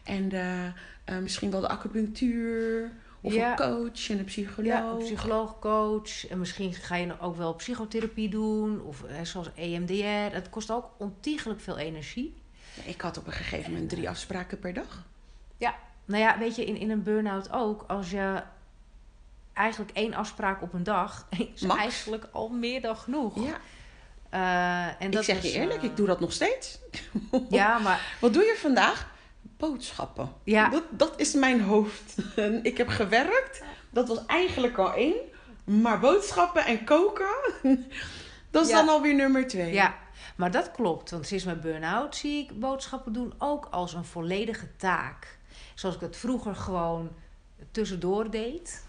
[0.03, 0.71] En de,
[1.05, 2.91] eh, misschien wel de acupunctuur.
[3.21, 3.49] Of Ja.
[3.49, 4.71] een coach en een psycholoog.
[4.71, 6.27] Ja, een psycholoog, coach.
[6.27, 8.81] En misschien ga je ook wel psychotherapie doen.
[8.81, 10.35] Of hè, zoals E EMDR.
[10.35, 12.35] Het kost ook ontiegelijk veel energie.
[12.83, 15.07] Ik had op een gegeven moment drie afspraken per dag.
[16.05, 17.83] Nou ja, weet je, in, in een burn-out ook.
[17.87, 18.41] Als je
[19.53, 21.27] eigenlijk één afspraak op een dag...
[21.55, 21.79] is Max.
[21.79, 23.45] eigenlijk al meer dan genoeg.
[23.45, 23.57] Ja,
[24.29, 26.79] Eh, en dat ik zeg je eerlijk, eh, ik doe dat nog steeds.
[27.49, 29.11] Ja, maar Wat doe je vandaag?
[29.59, 30.29] Boodschappen.
[30.43, 30.69] Ja.
[30.69, 32.15] Dat, dat is mijn hoofd.
[32.63, 33.63] Ik heb gewerkt.
[33.89, 35.15] Dat was eigenlijk al één.
[35.63, 37.35] Maar boodschappen en koken,
[38.51, 38.75] dat is Ja.
[38.75, 39.73] dan alweer nummer twee.
[39.73, 39.97] Ja,
[40.35, 41.11] maar dat klopt.
[41.11, 45.37] Want sinds mijn burn-out zie ik boodschappen doen ook als een volledige taak.
[45.75, 47.09] Zoals ik dat vroeger gewoon
[47.71, 48.83] tussendoor deed,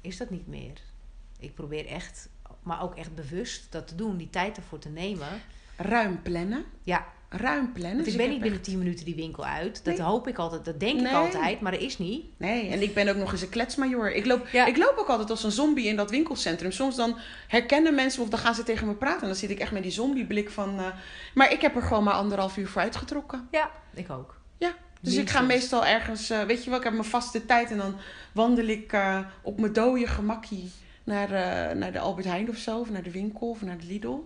[0.00, 0.80] is dat niet meer.
[1.38, 2.28] Ik probeer echt,
[2.62, 5.28] maar ook echt bewust dat te doen, die tijd ervoor te nemen.
[5.76, 6.64] Ruim plannen.
[6.82, 7.92] Ja, Ruim plannen.
[7.92, 9.84] want Dus ik ben heb niet binnen echt- 10 minuten die winkel uit.
[9.84, 10.06] Dat Nee.
[10.06, 12.24] hoop ik altijd, dat denk ik altijd, maar dat is niet.
[12.36, 14.12] Nee, en ik ben ook nog eens een kletsmajor.
[14.12, 14.66] Ik loop, Ja.
[14.66, 16.70] ik loop ook altijd als een zombie in dat winkelcentrum.
[16.72, 17.16] Soms dan
[17.48, 19.20] herkennen mensen of dan gaan ze tegen me praten.
[19.20, 20.78] En dan zit ik echt met die zombieblik van...
[20.78, 20.86] eh,
[21.34, 23.48] maar ik heb er gewoon maar anderhalf uur voor uitgetrokken.
[23.50, 24.38] Ja, ik ook.
[24.58, 26.30] Ja, dus ik ga meestal ergens...
[26.30, 27.70] eh, weet je wel, ik heb mijn vaste tijd.
[27.70, 27.94] En dan
[28.32, 30.70] wandel ik eh, op mijn dode gemakkie
[31.04, 31.28] naar,
[31.76, 32.78] naar de Albert Heijn of zo.
[32.78, 34.16] Of naar de winkel of naar de Lidl.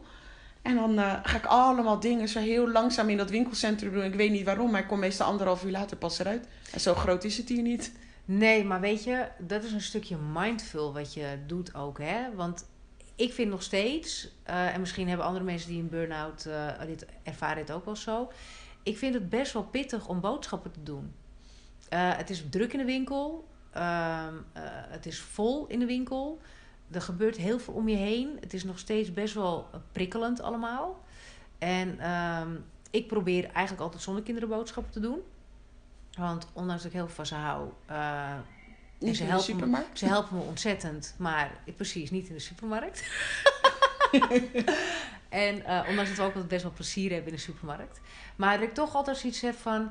[0.65, 4.05] En dan eh, ga ik allemaal dingen zo heel langzaam in dat winkelcentrum doen.
[4.05, 6.47] Ik weet niet waarom, maar ik kom meestal anderhalf uur later pas eruit.
[6.73, 7.93] En zo groot is het hier niet.
[8.25, 12.35] Nee, maar weet je, dat is een stukje mindful wat je doet ook, hè?
[12.35, 12.67] Want
[13.17, 17.07] ik vind nog steeds, eh, en misschien hebben andere mensen die een burn-out eh, dit
[17.23, 18.31] ervaren het ook wel zo.
[18.83, 21.15] Ik vind het best wel pittig om boodschappen te doen.
[21.89, 23.45] Het is druk in de winkel.
[23.75, 26.41] Ehm, eh, het is vol in de winkel.
[26.95, 28.37] Er gebeurt heel veel om je heen.
[28.41, 31.05] Het is nog steeds best wel eh, prikkelend allemaal.
[31.59, 32.51] En ehm,
[32.91, 35.19] ik probeer eigenlijk altijd zonder kinderen boodschappen te doen.
[36.19, 37.69] Want ondanks dat ik heel veel van ze hou,
[38.99, 39.85] Niet ze in de helpen me.
[39.93, 43.05] ze helpen me ontzettend, maar precies niet in de supermarkt.
[45.29, 48.01] en eh, ondanks dat we ook best wel plezier hebben in de supermarkt.
[48.37, 49.91] Maar dat ik toch altijd zoiets heb van,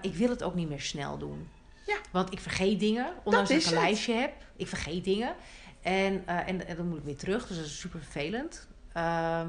[0.00, 1.48] ik wil het ook niet meer snel doen.
[1.90, 1.96] Ja.
[2.10, 3.82] Want ik vergeet dingen, ondanks dat, ik een het.
[3.82, 4.32] lijstje heb.
[4.56, 5.34] Ik vergeet dingen.
[5.82, 8.66] En, eh, en, en dan moet ik weer terug, dus dat is super vervelend.
[8.92, 9.48] Ehm,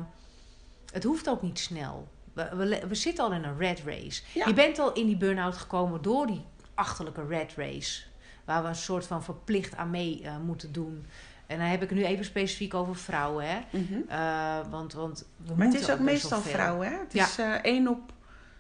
[0.92, 2.08] het hoeft ook niet snel.
[2.34, 4.22] We, we, zitten al in een red race.
[4.34, 4.48] Ja.
[4.48, 8.02] Je bent al in die burn-out gekomen door die achterlijke red race.
[8.46, 11.06] Waar we een soort van verplicht aan mee eh, moeten doen.
[11.48, 13.46] En dan heb ik het nu even specifiek over vrouwen.
[13.50, 13.60] Hè?
[13.70, 14.02] Mhm.
[14.08, 16.98] Eh, want, want we Maar het is ook meestal vrouwen, hè?
[16.98, 17.26] Het Ja.
[17.26, 18.14] is één op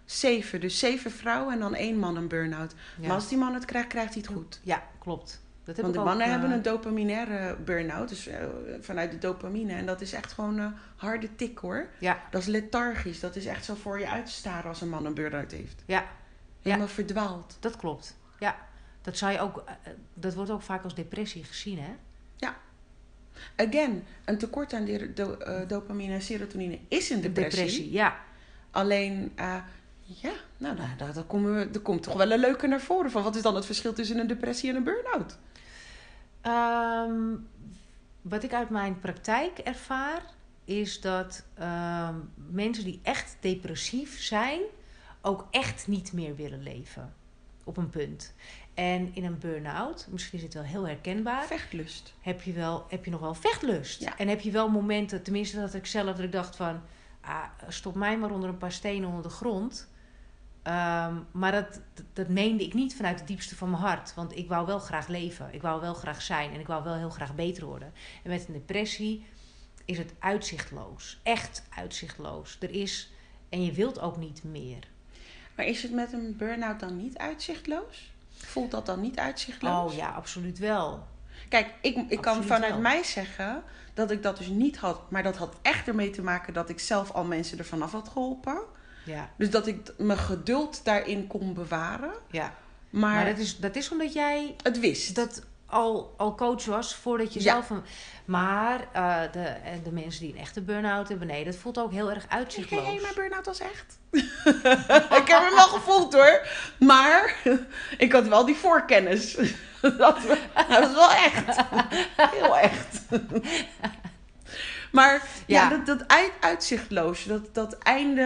[0.05, 0.61] zeven.
[0.61, 2.73] Dus zeven vrouwen en dan één man een burn-out.
[2.99, 3.07] Ja.
[3.07, 4.59] Maar als die man het krijgt, krijgt hij het goed.
[4.63, 5.41] Ja, klopt.
[5.75, 8.09] Dat heb Want de ook, mannen eh, hebben een dopaminaire burn-out.
[8.09, 8.45] Dus eh,
[8.79, 9.73] vanuit de dopamine.
[9.73, 11.87] En dat is echt gewoon een harde tik, hoor.
[11.99, 13.19] Ja, Dat is lethargisch.
[13.19, 15.83] Dat is echt zo voor je uitstaren als een man een burn-out heeft.
[15.85, 16.05] ja,
[16.61, 17.57] Helemaal verdwaald.
[17.59, 18.17] dat klopt.
[18.39, 18.55] Ja,
[19.01, 19.73] dat, zou je ook, eh,
[20.13, 21.91] dat wordt ook vaak als depressie gezien, hè?
[23.55, 27.91] Again, een tekort aan de, do- dopamine en serotonine is een depressie.
[27.91, 28.19] ja.
[28.71, 29.31] Alleen,
[30.03, 33.11] ja, nou, daar, daar, daar komen we, er komt toch wel een leuke naar voren.
[33.11, 35.37] Van wat is dan het verschil tussen een depressie en een burn-out?
[36.41, 37.35] Ehm,
[38.21, 40.21] wat ik uit mijn praktijk ervaar,
[40.65, 44.61] is dat ehm, mensen die echt depressief zijn,
[45.21, 47.13] ook echt niet meer willen leven.
[47.63, 48.33] Op een punt.
[48.73, 52.13] En in een burn-out, misschien is het wel heel herkenbaar, Vechtlust.
[52.21, 54.01] heb je, wel, heb je nog wel vechtlust.
[54.01, 54.17] Ja.
[54.17, 56.81] En heb je wel momenten, tenminste dat ik zelf, dat ik dacht van,
[57.21, 59.90] ah, stop mij maar onder een paar stenen onder de grond.
[60.63, 64.13] Ehm, maar dat, dat, dat meende ik niet vanuit het diepste van mijn hart.
[64.13, 65.53] Want ik wou wel graag leven.
[65.53, 66.53] Ik wou wel graag zijn.
[66.53, 67.93] En ik wou wel heel graag beter worden.
[68.23, 69.25] En met een depressie
[69.85, 71.19] is het uitzichtloos.
[71.23, 72.57] Echt uitzichtloos.
[72.59, 73.11] Er is...
[73.49, 74.87] En je wilt ook niet meer.
[75.55, 78.11] Maar is het met een burn-out dan niet uitzichtloos?
[78.35, 79.91] Voelt dat dan niet uitzichtloos?
[79.91, 81.07] Oh ja, absoluut wel.
[81.49, 82.81] Kijk, ik, ik kan vanuit wel.
[82.81, 85.11] mij zeggen dat ik dat dus niet had.
[85.11, 88.09] Maar dat had echt ermee te maken dat ik zelf al mensen ervan af had
[88.09, 88.61] geholpen.
[89.05, 92.11] Ja, Dus dat ik mijn geduld daarin kon bewaren.
[92.31, 92.53] ja.
[92.89, 95.15] Maar, Maar dat is, dat is omdat jij het wist.
[95.15, 97.51] dat al, al coach was voordat je Ja.
[97.51, 97.83] zelf een...
[98.25, 102.09] Maar eh, de, de mensen die een echte burn-out hebben, nee, dat voelt ook heel
[102.11, 102.85] erg uitzichtloos.
[102.85, 103.99] hey, mijn burn-out was echt.
[105.21, 106.47] ik heb hem wel gevoeld hoor.
[106.79, 107.35] Maar
[107.97, 109.33] ik had wel die voorkennis.
[109.81, 110.19] dat
[110.69, 111.61] was wel echt.
[112.17, 113.01] Heel echt.
[114.91, 115.13] Maar
[115.45, 115.69] ja, Ja.
[115.69, 117.23] dat, dat uit- uitzichtloos.
[117.23, 118.21] Dat, dat einde,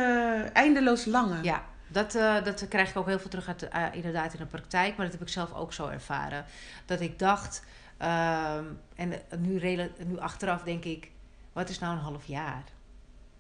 [0.54, 1.44] eindeloos lange.
[1.44, 4.46] Ja, dat, eh, dat krijg ik ook heel veel terug uit eh, inderdaad in de
[4.46, 4.96] praktijk.
[4.96, 6.46] Maar dat heb ik zelf ook zo ervaren.
[6.86, 7.64] Dat ik dacht,
[7.98, 8.64] ehm,
[8.96, 11.12] en nu, rela- nu achteraf denk ik,
[11.54, 12.64] wat is nou een half jaar?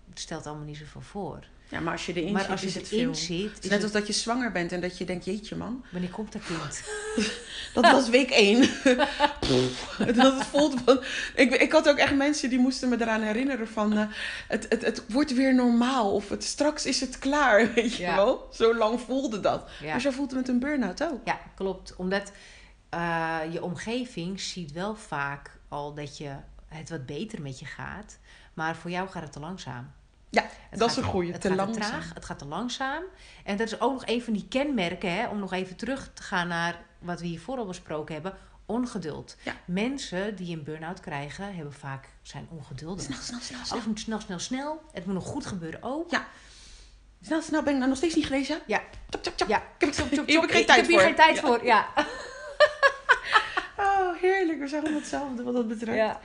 [0.09, 1.39] Het stelt allemaal niet zoveel voor.
[1.69, 3.15] Ja, maar als je erin maar zit, als je is het veel.
[3.15, 5.83] zit, is net als dat je zwanger bent en dat je denkt, jeetje man.
[5.91, 6.83] wanneer komt dat kind?
[7.73, 8.59] Dat was week één.
[10.15, 11.03] dat het voelt van...
[11.35, 13.97] Ik, ik had ook echt mensen die moesten me eraan herinneren van...
[13.97, 14.07] eh,
[14.47, 16.13] het, het, het wordt weer normaal.
[16.13, 18.15] Of het, straks is het klaar, weet je Ja.
[18.15, 18.47] wel.
[18.51, 19.69] Zo lang voelde dat.
[19.81, 19.91] Ja.
[19.91, 21.21] Maar zo voelt het met een burn-out ook.
[21.25, 21.95] Ja, klopt.
[21.95, 22.31] Omdat
[22.89, 26.31] eh, je omgeving ziet wel vaak al dat je
[26.67, 28.17] het wat beter met je gaat.
[28.53, 29.91] Maar voor jou gaat het te langzaam.
[30.29, 31.31] Ja, Het dat is een goeie.
[31.31, 31.81] Het Te gaat langzaam.
[31.83, 33.03] te traag, het gaat te langzaam.
[33.43, 36.23] En dat is ook nog een van die kenmerken, hè, om nog even terug te
[36.23, 38.37] gaan naar wat we hiervoor al besproken hebben.
[38.65, 39.35] Ongeduld.
[39.43, 39.53] Ja.
[39.65, 43.03] Mensen die een burn-out krijgen, hebben vaak, zijn ongeduldig.
[43.05, 43.71] Snel, snel, snel, snel.
[43.77, 44.81] Alles moet snel, snel, snel.
[44.91, 46.11] Het moet nog goed gebeuren ook.
[46.11, 46.25] Ja.
[47.21, 47.61] Snel, snel.
[47.63, 48.59] Ben ik nou nog steeds niet gelezen?
[48.67, 48.81] Ja.
[49.21, 49.47] Tjop.
[49.49, 51.07] Ja, Hier Chop, chop, heb ik geen tijd heb hier voor.
[51.07, 51.65] geen tijd voor.
[51.65, 51.87] Ja.
[53.77, 54.59] Oh, heerlijk.
[54.59, 55.97] We zijn allemaal hetzelfde wat dat betreft.
[55.97, 56.19] Ja.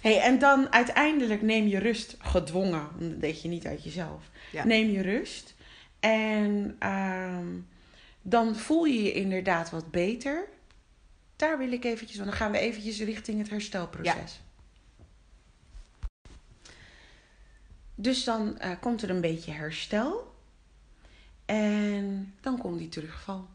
[0.00, 2.88] Hey, en dan uiteindelijk neem je rust gedwongen.
[2.98, 4.30] want Dat deed je niet uit jezelf.
[4.52, 4.64] Ja.
[4.64, 5.54] Neem je rust.
[6.00, 7.46] En ehm,
[8.22, 10.48] dan voel je je inderdaad wat beter.
[11.36, 14.40] Daar wil ik eventjes, want dan gaan we eventjes richting het herstelproces.
[17.94, 20.34] Dus dan eh, komt er een beetje herstel.
[21.44, 23.48] En dan komt die terugval.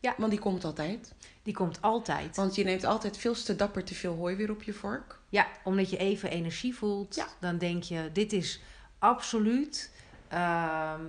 [0.00, 0.14] Ja.
[0.18, 1.14] Want die komt altijd.
[1.48, 2.36] Die komt altijd.
[2.36, 5.18] Want je neemt altijd veel te dapper te veel hooi weer op je vork.
[5.28, 7.26] Ja, omdat je even energie voelt, Ja.
[7.40, 8.60] dan denk je, dit is
[8.98, 9.92] absoluut
[10.28, 11.00] ehm,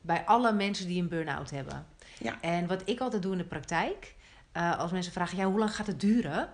[0.00, 1.86] bij alle mensen die een burn-out hebben.
[2.18, 2.40] Ja.
[2.40, 4.14] En wat ik altijd doe in de praktijk,
[4.52, 6.48] eh, als mensen vragen, ja, hoe lang gaat het duren?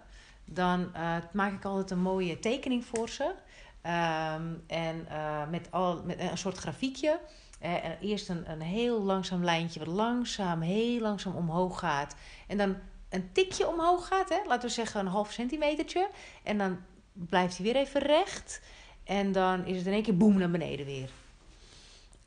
[0.45, 3.34] Dan eh, maak ik altijd een mooie tekening voor ze.
[3.80, 7.20] Ehm, en eh, met, al, met een soort grafiekje.
[7.59, 12.16] En eerst een, een heel langzaam lijntje, wat langzaam, heel langzaam omhoog gaat.
[12.47, 12.76] En dan
[13.12, 14.40] een tikje omhoog gaat, hè?
[14.46, 16.08] laten we zeggen een half centimetertje.
[16.42, 16.78] En dan
[17.12, 18.60] blijft hij weer even recht.
[19.04, 21.10] En dan is het in één keer boem naar beneden weer.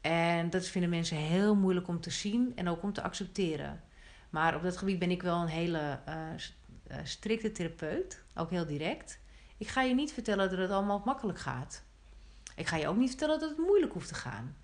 [0.02, 3.84] En dat vinden mensen heel moeilijk om te zien en ook om te accepteren.
[4.30, 6.34] Maar op dat gebied ben ik wel een hele eh,
[6.88, 9.20] eh, strikte therapeut, ook heel direct.
[9.58, 11.84] Ik ga je niet vertellen dat het allemaal makkelijk gaat.
[12.56, 14.56] Ik ga je ook niet vertellen dat het moeilijk hoeft te gaan.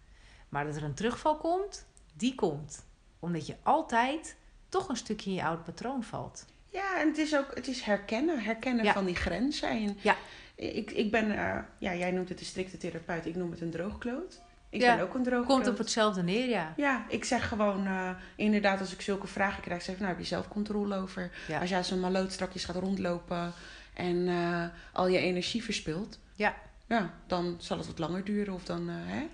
[0.49, 2.85] Maar dat er een terugval komt, die komt.
[3.19, 4.35] Omdat je altijd
[4.71, 6.45] toch een stukje in je oude patroon valt.
[6.69, 8.39] Ja, en het is ook het is herkennen.
[8.39, 8.93] Herkennen Ja.
[8.93, 9.69] van die grenzen.
[9.69, 10.15] En Ja.
[10.55, 13.25] ik, ik ben, eh, ja, jij noemt het een strikte therapeut.
[13.25, 14.41] Ik noem het een droogkloot.
[14.69, 15.55] Ik Ja, ben ook een droogkloot.
[15.57, 16.73] Komt op hetzelfde neer, ja.
[16.77, 20.21] Ja, ik zeg gewoon, eh, inderdaad, als ik zulke vragen krijg, zeg ik, nou heb
[20.21, 21.31] je zelf controle over.
[21.47, 21.59] Ja.
[21.59, 23.53] Als jij een maloot strakjes gaat rondlopen
[23.93, 26.55] en eh, al je energie verspilt, Ja.
[26.87, 29.27] ja, dan zal het wat langer duren of dan, hè?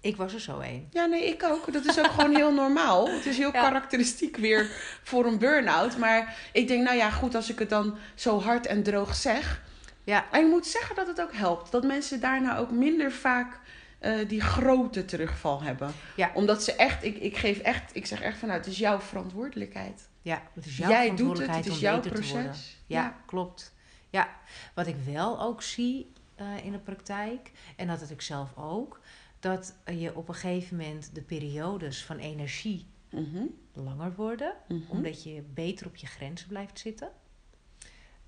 [0.00, 0.88] Ik was er zo een.
[0.90, 1.72] Ja, nee, ik ook.
[1.72, 3.08] Dat is ook gewoon heel normaal.
[3.08, 3.62] Het is heel Ja.
[3.62, 4.70] karakteristiek weer
[5.02, 5.96] voor een burn-out.
[5.96, 9.62] Maar ik denk, nou ja, goed, als ik het dan zo hard en droog zeg.
[10.04, 10.24] Ja.
[10.30, 11.70] En ik moet zeggen dat het ook helpt.
[11.70, 13.60] Dat mensen daarna ook minder vaak
[13.98, 15.92] eh, die grote terugval hebben.
[16.16, 16.30] Ja.
[16.34, 19.00] Omdat ze echt, ik, ik geef echt, ik zeg echt van, nou, het is jouw
[19.00, 20.08] verantwoordelijkheid.
[20.22, 22.76] Ja, het is jouw Jij doet het, verantwoordelijkheid het is jouw proces.
[22.86, 23.16] Ja, Ja.
[23.26, 23.74] klopt.
[24.10, 24.28] Ja,
[24.74, 29.00] wat ik wel ook zie eh, in de praktijk, en dat had ik zelf ook,
[29.40, 34.80] dat je op een gegeven moment de periodes van energie Mhm, langer worden, mhm.
[34.88, 37.10] omdat je beter op je grenzen blijft zitten.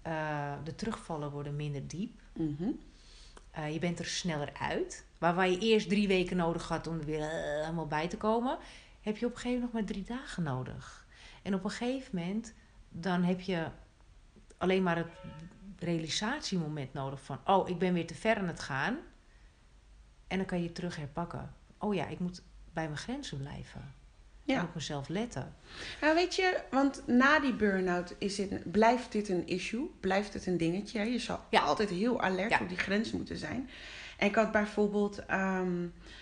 [0.02, 2.20] Eh, de terugvallen worden minder diep.
[2.36, 2.70] Mhm.
[3.50, 5.04] Eh, je bent er sneller uit.
[5.18, 8.16] Waar, waar je eerst drie weken nodig had om er weer eh, helemaal bij te
[8.16, 8.58] komen,
[9.00, 11.06] heb je op een gegeven moment nog maar drie dagen nodig.
[11.42, 12.54] En op een gegeven moment,
[12.88, 13.66] dan heb je
[14.56, 15.10] alleen maar het
[15.78, 18.98] realisatiemoment nodig van, oh, ik ben weer te ver aan het gaan.
[20.30, 21.52] En dan kan je terug herpakken.
[21.78, 23.94] Oh ja, ik moet bij mijn grenzen blijven.
[24.44, 24.58] Ja.
[24.58, 25.54] En op mezelf letten.
[26.00, 30.46] Nou, weet je, want na die burn-out is het, blijft dit een issue, blijft het
[30.46, 30.98] een dingetje.
[30.98, 31.04] hè.
[31.04, 31.60] Je zal Ja.
[31.60, 32.58] altijd heel alert Ja.
[32.60, 33.70] op die grens moeten zijn.
[34.18, 35.80] En ik had bijvoorbeeld, ehm,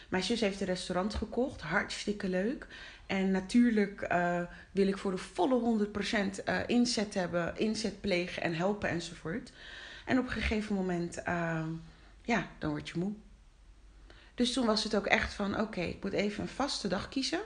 [0.09, 2.67] mijn zus heeft een restaurant gekocht, hartstikke leuk.
[3.07, 4.41] En natuurlijk eh,
[4.71, 9.53] wil ik voor de volle 100% eh inzet hebben, inzet plegen en helpen enzovoort.
[10.05, 11.69] En op een gegeven moment, ehm,
[12.25, 13.13] ja, dan word je moe.
[14.39, 17.41] Dus toen was het ook echt van, oké, ik moet even een vaste dag kiezen.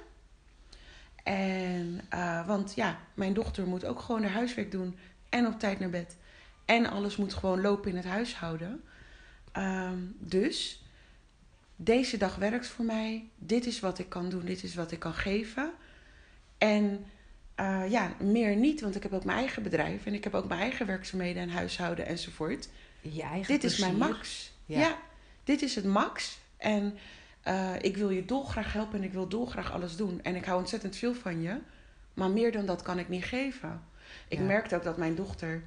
[1.22, 5.78] En, eh, want ja, mijn dochter moet ook gewoon haar huiswerk doen en op tijd
[5.78, 6.16] naar bed.
[6.64, 8.84] En alles moet gewoon lopen in het huishouden.
[9.52, 10.82] Ehm, dus
[11.76, 13.28] deze dag werkt voor mij.
[13.36, 15.72] Dit is wat ik kan doen, dit is wat ik kan geven.
[16.58, 17.06] En
[17.54, 20.48] eh, ja, meer niet, want ik heb ook mijn eigen bedrijf en ik heb ook
[20.48, 22.68] mijn eigen werkzaamheden en huishouden enzovoort.
[23.00, 24.52] Je eigen Dit is mijn max.
[24.66, 24.80] Ja.
[24.80, 24.98] Ja.
[25.44, 26.40] dit is het max.
[26.62, 26.98] En
[27.42, 30.22] eh, ik wil je dolgraag helpen en ik wil dolgraag alles doen.
[30.22, 31.56] En ik hou ontzettend veel van je.
[32.14, 33.82] Maar meer dan dat kan ik niet geven.
[34.28, 34.44] Ik Ja.
[34.44, 35.62] merkte ook dat mijn dochter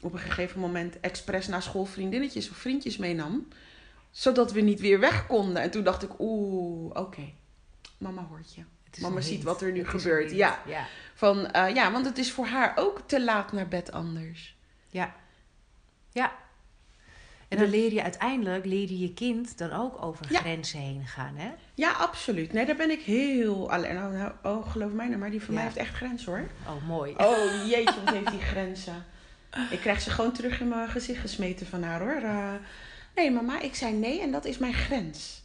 [0.00, 3.48] op een gegeven moment expres naar school vriendinnetjes of vriendjes meenam.
[4.10, 5.62] Zodat we niet weer weg konden.
[5.62, 7.32] En toen dacht ik, oeh, oké.
[7.98, 8.62] Mama hoort je.
[9.00, 10.30] Mama ziet wat er nu Het gebeurt.
[10.30, 10.62] ja.
[11.14, 14.56] Van, eh, ja, want het is voor haar ook te laat naar bed anders.
[14.88, 15.14] Ja.
[16.10, 16.32] Ja.
[17.52, 20.38] En dan leer je uiteindelijk, leer je je kind dan ook over Ja.
[20.40, 21.50] grenzen heen gaan, hè?
[21.74, 22.52] Ja, absoluut.
[22.52, 23.94] Nee, daar ben ik heel alleen.
[23.94, 25.54] Nou, nou, oh, geloof mij nou maar, die van Ja.
[25.54, 26.48] mij heeft echt grenzen hoor.
[26.66, 27.14] Oh, mooi.
[27.16, 29.04] Oh jeetje, wat heeft die grenzen.
[29.70, 32.20] Ik krijg ze gewoon terug in mijn gezicht gesmeten van haar hoor.
[32.22, 32.52] Eh,
[33.14, 35.42] nee, mama, ik zei nee en dat is mijn grens.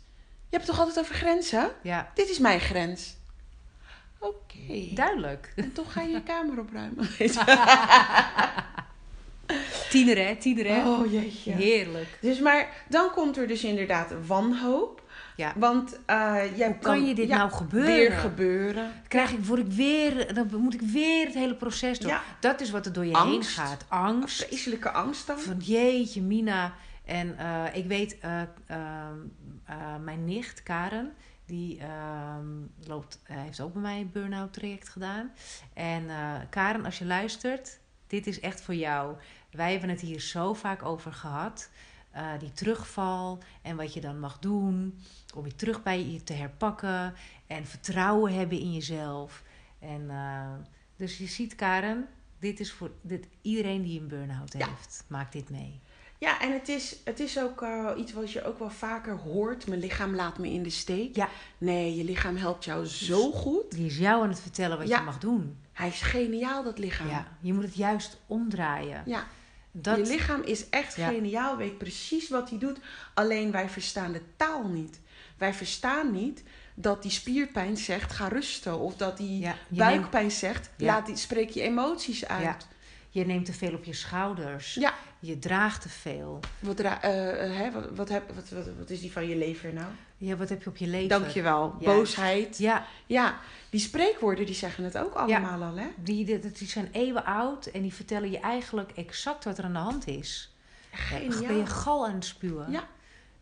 [0.50, 1.70] Je hebt het toch altijd over grenzen?
[1.82, 3.16] Ja, Dit is mijn grens.
[4.20, 4.88] Oké.
[4.94, 5.54] duidelijk.
[5.56, 7.08] En toch ga je je kamer opruimen.
[9.90, 10.90] Tiener hè, tiener hè.
[10.90, 11.52] oh jeetje.
[11.52, 12.18] Heerlijk.
[12.22, 15.06] Dus maar dan komt er dus inderdaad wanhoop.
[15.36, 15.54] Ja.
[15.56, 17.96] Want eh jij Kan je dit ja, nou gebeuren?
[17.96, 18.92] Weer gebeuren.
[19.08, 22.12] Krijg ik, word ik weer, dan moet ik weer het hele proces door.
[22.12, 22.22] Ja.
[22.40, 23.58] Dat is wat er door je Angst.
[23.58, 23.86] heen gaat.
[23.88, 24.44] Angst.
[24.44, 25.40] Vreselijke angst dan.
[25.40, 26.74] Van jeetje, Mina.
[27.08, 29.18] En eh, ik weet, eh, ehm,
[29.66, 31.14] eh, mijn nicht Karen,
[31.46, 32.48] die ehm,
[32.88, 35.32] loopt, heeft ook bij mij een burn-out traject gedaan.
[35.74, 36.06] En
[36.50, 39.16] Karen, als je luistert, dit is echt voor jou.
[39.52, 41.70] Wij hebben het hier zo vaak over gehad.
[42.12, 45.00] Eh, die terugval en wat je dan mag doen
[45.36, 47.14] om je terug bij je te herpakken
[47.48, 49.44] en vertrouwen hebben in jezelf.
[49.80, 50.52] En eh,
[50.96, 52.08] dus je ziet, Karen,
[52.40, 54.68] dit is voor dit, iedereen die een burn-out Ja.
[54.68, 55.80] heeft, maakt dit mee.
[56.20, 59.68] Ja, en het is, het is ook eh, iets wat je ook wel vaker hoort.
[59.68, 61.16] Mijn lichaam laat me in de steek.
[61.16, 61.30] Ja.
[61.58, 63.72] Nee, je lichaam helpt jou zo goed.
[63.72, 64.98] Die is jou aan het vertellen wat Ja.
[65.00, 65.58] je mag doen.
[65.78, 67.10] Hij is geniaal, dat lichaam.
[67.10, 69.04] Ja, je moet het juist omdraaien.
[69.06, 69.28] Ja,
[69.72, 71.08] Dat, je lichaam is echt Ja.
[71.10, 72.80] geniaal, weet precies wat hij doet.
[73.14, 75.00] Alleen wij verstaan de taal niet.
[75.38, 76.44] Wij verstaan niet
[76.76, 78.80] dat die spierpijn zegt, ga rusten.
[78.80, 80.86] Of dat die ja, je, neemt, buikpijn zegt, Ja.
[80.86, 82.44] laat die, spreek je emoties uit.
[82.44, 82.58] Ja.
[83.10, 84.74] je neemt te veel op je schouders.
[85.20, 85.28] Ja.
[85.28, 86.40] Je draagt te veel.
[86.60, 89.36] Wat, ra- eh, eh, hè, wat, wat, heb, wat, wat, wat is die van je
[89.36, 89.88] lever nou?
[90.18, 91.10] Ja, wat heb je op je leven?
[91.10, 91.76] Dankjewel.
[91.80, 91.98] Juist.
[91.98, 92.58] Boosheid.
[92.58, 93.40] Ja, Ja,
[93.70, 95.88] die spreekwoorden die zeggen het ook allemaal al, hè?
[95.96, 99.74] die, die, die zijn eeuwen oud en die vertellen je eigenlijk exact wat er aan
[99.74, 100.56] de hand is.
[100.92, 101.42] Geniaal.
[101.48, 102.72] Ben je gal aan het spuwen?
[102.72, 102.88] Ja.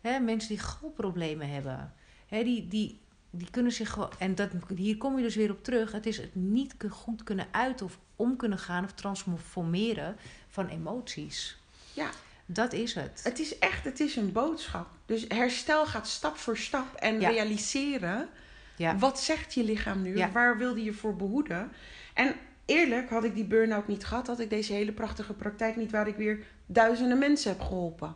[0.00, 1.92] Hè, mensen die galproblemen hebben,
[2.26, 3.00] hè, die, die,
[3.30, 4.10] die kunnen zich gewoon.
[4.18, 5.92] En dat, hier kom je dus weer op terug.
[5.92, 10.16] Het is het niet goed kunnen uit of om kunnen gaan of transformeren
[10.48, 11.56] van emoties.
[11.96, 12.08] Ja.
[12.46, 13.20] Dat is het.
[13.24, 14.86] Het is echt, het is een boodschap.
[15.06, 17.28] Dus herstel gaat stap voor stap en Ja.
[17.28, 18.28] realiseren.
[18.76, 18.96] Ja.
[18.98, 20.16] Wat zegt je lichaam nu?
[20.16, 20.30] Ja.
[20.30, 21.72] Waar wil die je voor behoeden?
[22.14, 22.34] En
[22.64, 26.08] eerlijk, had ik die burn-out niet gehad, had ik deze hele prachtige praktijk niet waar
[26.08, 28.14] ik weer duizenden mensen heb geholpen.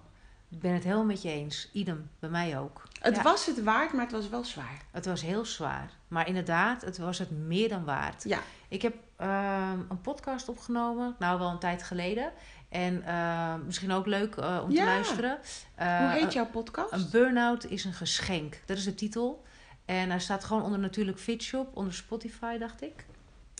[0.50, 1.70] Ik ben het helemaal met je eens.
[1.72, 2.82] Idem, bij mij ook.
[3.00, 3.22] Het Ja.
[3.22, 4.82] was het waard, maar het was wel zwaar.
[4.90, 5.90] Het was heel zwaar.
[6.08, 8.24] Maar inderdaad, het was het meer dan waard.
[8.24, 8.38] Ja.
[8.68, 12.32] Ik heb ehm, een podcast opgenomen, nou wel een tijd geleden.
[12.70, 14.78] En ehm, misschien ook leuk eh, om Ja.
[14.78, 15.38] te luisteren.
[15.74, 16.92] Eh, Hoe heet jouw podcast?
[16.92, 18.60] Een burn-out is een geschenk.
[18.66, 19.44] Dat is de titel.
[19.84, 23.04] En hij staat gewoon onder natuurlijk Fitshop, onder Spotify, dacht ik.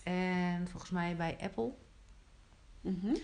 [0.05, 1.71] En volgens mij bij Apple.
[2.81, 3.15] Mhm.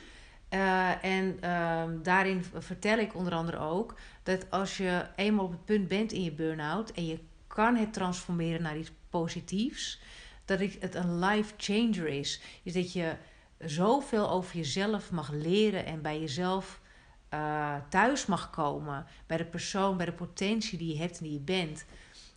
[0.49, 5.65] Eh, en ehm, daarin vertel ik onder andere ook dat als je eenmaal op het
[5.65, 10.01] punt bent in je burn-out en je kan het transformeren naar iets positiefs,
[10.45, 12.41] dat ik- het een life changer is.
[12.63, 13.13] Dus dat je
[13.59, 16.81] zoveel over jezelf mag leren en bij jezelf
[17.29, 21.33] eh, thuis mag komen, bij de persoon, bij de potentie die je hebt en die
[21.33, 21.85] je bent.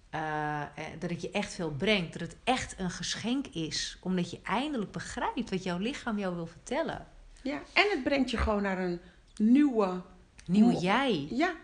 [0.09, 0.67] Eh, eh,
[0.99, 2.13] dat het je echt veel brengt.
[2.13, 3.97] Dat het echt een geschenk is.
[4.01, 7.07] Omdat je eindelijk begrijpt wat jouw lichaam jou wil vertellen.
[7.41, 8.99] Ja, en het brengt je gewoon naar een
[9.35, 10.01] nieuwe...
[10.45, 11.27] Nieuwe jij.
[11.29, 11.55] Ja,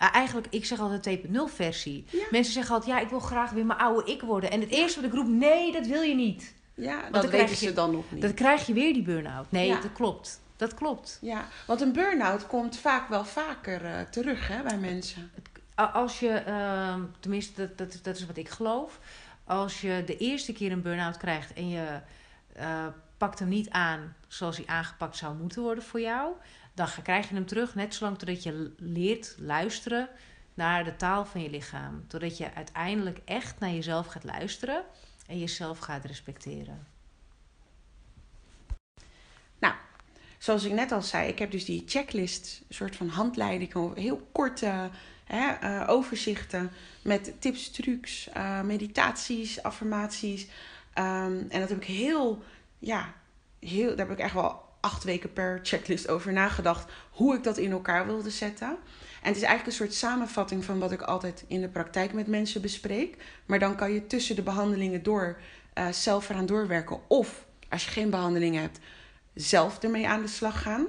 [0.00, 2.04] Ah, eigenlijk, ik zeg altijd 2.0 versie.
[2.10, 2.24] Ja.
[2.30, 4.50] Mensen zeggen altijd, ja, ik wil graag weer mijn oude ik worden.
[4.50, 6.54] En het eerste wat ik roep, nee, dat wil je niet.
[6.80, 8.22] Ja dat weten je- ze dan nog niet.
[8.22, 9.50] Dan krijg je weer die burn-out.
[9.50, 9.80] Nee, Ja.
[9.80, 10.40] dat klopt.
[10.56, 11.18] Dat klopt.
[11.20, 15.30] Ja, want een burn-out komt vaak wel vaker eh, terug hè, bij mensen.
[15.74, 18.98] Als je, ehm, tenminste, dat, dat, dat is wat ik geloof.
[19.44, 22.00] Als je de eerste keer een burn-out krijgt en je
[22.52, 26.32] eh, pakt hem niet aan zoals hij aangepakt zou moeten worden voor jou,
[26.74, 30.08] dan krijg je hem terug net zolang totdat je leert luisteren
[30.54, 32.04] naar de taal van je lichaam.
[32.08, 34.82] Totdat je uiteindelijk echt naar jezelf gaat luisteren
[35.30, 36.86] en jezelf gaat respecteren.
[40.40, 44.28] Zoals ik net al zei, ik heb dus die checklist, een soort van handleiding, heel
[44.32, 44.90] korte
[45.24, 46.70] hè, eh, overzichten
[47.02, 50.46] met tips, trucs, eh, meditaties, affirmaties.
[50.92, 52.42] Ehm, en dat heb ik heel,
[52.78, 53.14] ja,
[53.58, 57.58] heel, daar heb ik echt wel acht weken per checklist over nagedacht hoe ik dat
[57.58, 58.76] in elkaar wilde zetten.
[59.22, 62.26] En het is eigenlijk een soort samenvatting van wat ik altijd in de praktijk met
[62.26, 63.16] mensen bespreek.
[63.46, 65.40] Maar dan kan je tussen de behandelingen door
[65.72, 67.00] eh, zelf eraan doorwerken.
[67.08, 68.78] Of als je geen behandelingen hebt,
[69.34, 70.86] zelf ermee aan de slag gaan.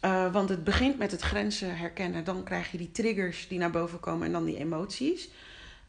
[0.00, 2.24] Eh, want het begint met het grenzen herkennen.
[2.24, 5.28] Dan krijg je die triggers die naar boven komen en dan die emoties.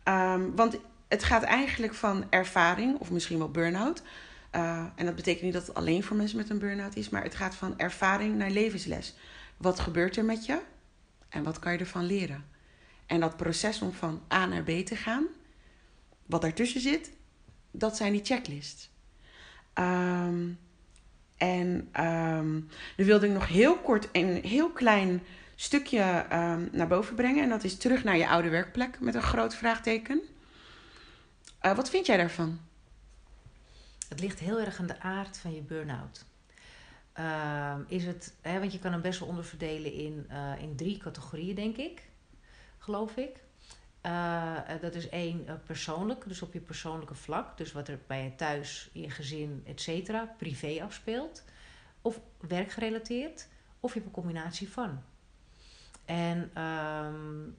[0.03, 4.01] Ehm, want het gaat eigenlijk van ervaring, of misschien wel burn-out.
[4.49, 7.23] Eh, en dat betekent niet dat het alleen voor mensen met een burn-out is, maar
[7.23, 9.15] het gaat van ervaring naar levensles.
[9.57, 10.59] Wat gebeurt er met je
[11.33, 12.45] en wat kan je ervan leren?
[13.05, 15.25] En dat proces om van A naar B te gaan,
[16.25, 17.11] wat daartussen zit,
[17.71, 18.89] dat zijn die checklists.
[19.73, 20.49] Ehm,
[21.37, 22.61] en ehm
[22.95, 25.23] dan wilde ik nog heel kort een heel klein
[25.55, 27.43] stukje ehm, naar boven brengen.
[27.43, 30.21] En dat is terug naar je oude werkplek met een groot vraagteken.
[31.65, 32.59] Uh, wat vind jij daarvan?
[34.09, 36.25] Het ligt heel erg aan de aard van je burn-out.
[37.19, 40.97] Uh, is het, hè, want je kan hem best wel onderverdelen in, uh, in drie
[40.97, 42.09] categorieën, denk ik.
[42.77, 43.43] Geloof ik.
[44.05, 47.57] Uh, dat is één persoonlijk, dus op je persoonlijke vlak.
[47.57, 51.43] Dus wat er bij je thuis, in je gezin, et cetera, privé afspeelt.
[52.01, 53.47] Of werkgerelateerd.
[53.79, 55.01] Of je hebt een combinatie van.
[56.05, 57.57] En um,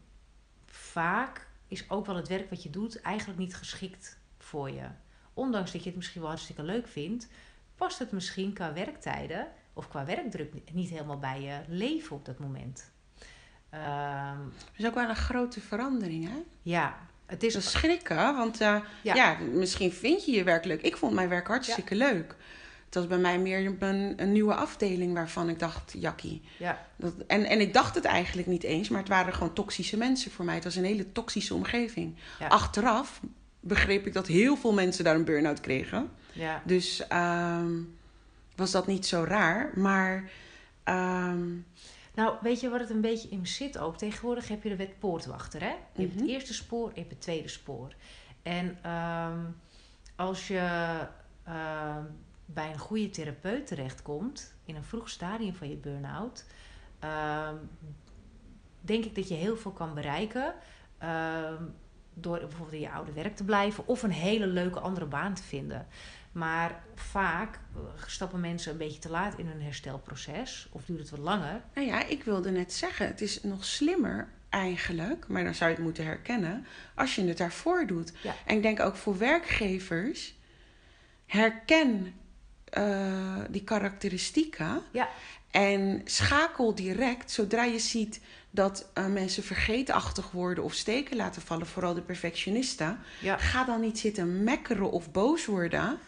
[0.67, 4.87] vaak is ook wel het werk wat je doet eigenlijk niet geschikt voor je.
[5.35, 7.29] Ondanks dat je het misschien wel hartstikke leuk vindt,
[7.77, 12.39] past het misschien qua werktijden of qua werkdruk niet helemaal bij je leven op dat
[12.39, 12.93] moment.
[13.75, 16.43] Um, dat is ook wel een grote verandering, hè?
[16.63, 17.53] Ja, het is...
[17.53, 19.15] Dat schrikken, want uh, ja.
[19.15, 19.39] ja.
[19.39, 20.83] misschien vind je je werk leuk.
[20.83, 22.13] Ik vond mijn werk hartstikke ja.
[22.13, 22.37] leuk.
[22.85, 26.43] Het was bij mij meer een, een, nieuwe afdeling waarvan ik dacht, jakkie.
[26.59, 26.87] Ja.
[26.97, 30.31] Dat, en, en ik dacht het eigenlijk niet eens, maar het waren gewoon toxische mensen
[30.31, 30.55] voor mij.
[30.55, 32.17] Het was een hele toxische omgeving.
[32.39, 32.47] Ja.
[32.47, 33.21] Achteraf
[33.65, 36.11] begreep ik dat heel veel mensen daar een burn-out kregen.
[36.33, 36.63] Ja.
[36.65, 37.97] Dus um,
[38.57, 39.71] was dat niet zo raar.
[39.75, 40.31] Maar.
[40.85, 41.67] Um,
[42.15, 43.97] nou, weet je wat het een beetje in zit ook?
[43.97, 45.75] Tegenwoordig heb je de wet poortwachter, hè?
[45.93, 46.31] Je hebt het mhm.
[46.31, 47.95] eerste spoor, je hebt het tweede spoor.
[48.43, 49.57] En um,
[50.17, 50.99] als je
[52.47, 56.45] bij een goede therapeut terechtkomt, in een vroeg stadium van je burn-out,
[58.81, 60.55] denk ik dat je heel veel kan bereiken
[62.15, 65.43] door bijvoorbeeld in je oude werk te blijven of een hele leuke andere baan te
[65.43, 65.87] vinden.
[66.33, 71.11] Maar vaak eh, stappen mensen een beetje te laat in hun herstelproces of duurt het
[71.11, 71.63] wat langer.
[71.75, 75.77] Nou ja, ik wilde net zeggen, het is nog slimmer eigenlijk, maar dan zou je
[75.77, 78.13] het moeten herkennen, als je het daarvoor doet.
[78.23, 78.35] Ja.
[78.47, 80.35] En ik denk ook voor werkgevers,
[81.27, 82.15] herken
[82.79, 85.09] uh, die karakteristieken ja.
[85.51, 88.21] en schakel direct zodra je ziet
[88.55, 92.99] dat uh, mensen vergeetachtig worden of steken laten vallen, vooral de perfectionisten.
[93.21, 93.37] Ja.
[93.39, 95.99] Ga dan niet zitten mekkeren of boos worden,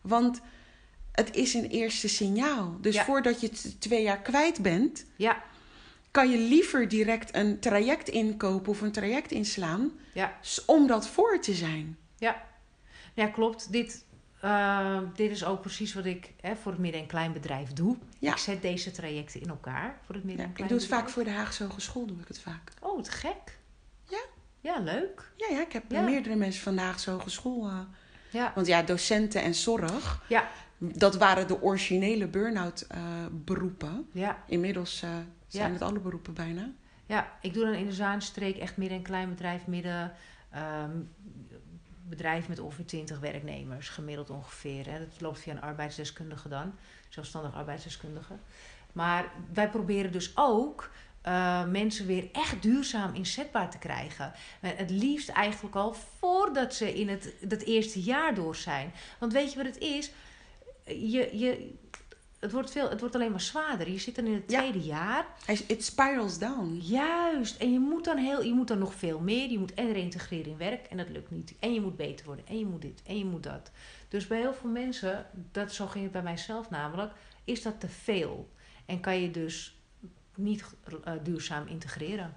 [0.00, 0.40] want
[1.12, 2.76] het is een eerste signaal.
[2.80, 3.04] Dus Ja.
[3.04, 5.42] voordat je het twee jaar kwijt bent, Ja,
[6.10, 9.92] kan je liever direct een traject inkopen of een traject inslaan,
[10.66, 11.98] om dat voor te zijn.
[12.18, 12.46] ja.
[13.14, 13.72] Ja, klopt.
[13.72, 14.04] Dit,
[14.40, 17.96] eh, dit is ook precies wat ik hè, voor het midden- en kleinbedrijf doe.
[18.18, 18.30] Ja.
[18.32, 21.04] Ik zet deze trajecten in elkaar voor het midden- Ja, en ik doe het vaak
[21.04, 21.14] kleinbedrijf.
[21.14, 22.72] voor de Haagse Hogeschool, doe ik het vaak.
[22.80, 23.58] Oh, wat gek.
[24.08, 24.20] Ja.
[24.60, 25.32] Ja, leuk.
[25.36, 26.00] Ja, ja ik heb Ja.
[26.02, 27.66] meerdere mensen van de Haagse Hogeschool.
[27.68, 27.78] eh,
[28.30, 34.08] Ja, want ja, docenten en zorg, ja, dat waren de originele burn-out eh, beroepen.
[34.12, 34.42] ja.
[34.46, 35.10] Inmiddels eh,
[35.46, 36.70] zijn het alle beroepen bijna.
[37.06, 40.12] Ja, ik doe dan in de Zaanstreek echt midden- en kleinbedrijf, midden
[40.50, 40.90] ehm,
[42.08, 44.86] bedrijf met ongeveer 20 werknemers, gemiddeld ongeveer.
[44.86, 44.98] Hè.
[44.98, 46.74] Dat loopt via een arbeidsdeskundige dan,
[47.08, 48.34] zelfstandig arbeidsdeskundige.
[48.92, 50.90] Maar wij proberen dus ook
[51.22, 54.32] eh, mensen weer echt duurzaam inzetbaar te krijgen.
[54.60, 58.92] En het liefst eigenlijk al voordat ze in het, dat eerste jaar door zijn.
[59.18, 60.10] Want weet je wat het is?
[60.84, 61.74] Je, je,
[62.38, 63.90] het, wordt veel, het wordt alleen maar zwaarder.
[63.90, 64.58] Je zit dan in het Ja.
[64.58, 65.26] tweede jaar.
[65.44, 66.78] Hij- It spirals down.
[66.82, 67.56] Juist.
[67.56, 69.50] En je moet dan heel, je moet dan nog veel meer.
[69.50, 71.54] Je moet en reintegreren in werk en dat lukt niet.
[71.58, 72.46] En je moet beter worden.
[72.46, 73.02] En je moet dit.
[73.06, 73.70] En je moet dat.
[74.08, 77.12] Dus bij heel veel mensen, dat zo ging het bij mijzelf namelijk,
[77.44, 78.50] is dat te veel.
[78.86, 79.76] En kan je dus
[80.34, 80.64] niet
[81.04, 82.36] eh, duurzaam integreren.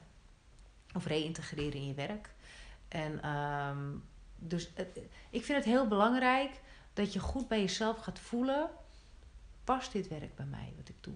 [0.95, 2.29] Of reïntegreren in je werk.
[2.87, 3.77] En ehm,
[4.35, 4.99] dus het-
[5.29, 6.51] ik vind het heel belangrijk
[6.93, 8.69] dat je goed bij jezelf gaat voelen.
[9.71, 11.13] Past dit werk bij mij, wat ik doe?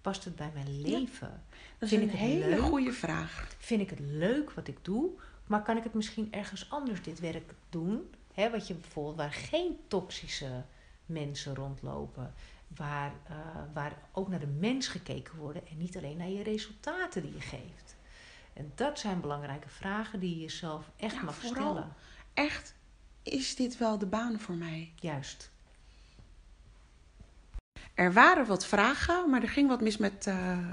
[0.00, 1.42] Past het bij mijn leven?
[1.78, 2.60] Dat is Vind een ik het hele leuk?
[2.60, 3.54] goede vraag.
[3.58, 5.10] Vind ik het leuk wat ik doe,
[5.46, 8.10] maar kan ik het misschien ergens anders dit werk doen?
[8.34, 10.64] Hè, wat je bijvoorbeeld waar geen toxische
[11.06, 12.34] mensen rondlopen,
[12.76, 13.36] waar, eh,
[13.72, 17.40] waar ook naar de mens gekeken wordt en niet alleen naar je resultaten die je
[17.40, 17.96] geeft.
[18.52, 21.72] En dat zijn belangrijke vragen die je jezelf echt Ja, mag vooral.
[21.72, 21.94] stellen.
[22.34, 22.74] Echt,
[23.22, 24.92] is dit wel de baan voor mij?
[25.00, 25.50] Juist.
[27.98, 30.66] Er waren wat vragen, maar er ging wat mis met eh, eh,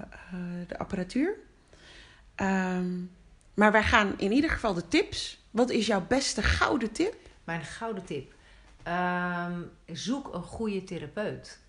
[0.68, 1.38] de apparatuur.
[2.36, 3.04] Ehm,
[3.54, 5.44] maar wij gaan in ieder geval de tips.
[5.52, 7.16] Wat is jouw beste gouden tip?
[7.44, 8.34] Mijn gouden tip.
[8.84, 11.60] Ehm, zoek een goede therapeut.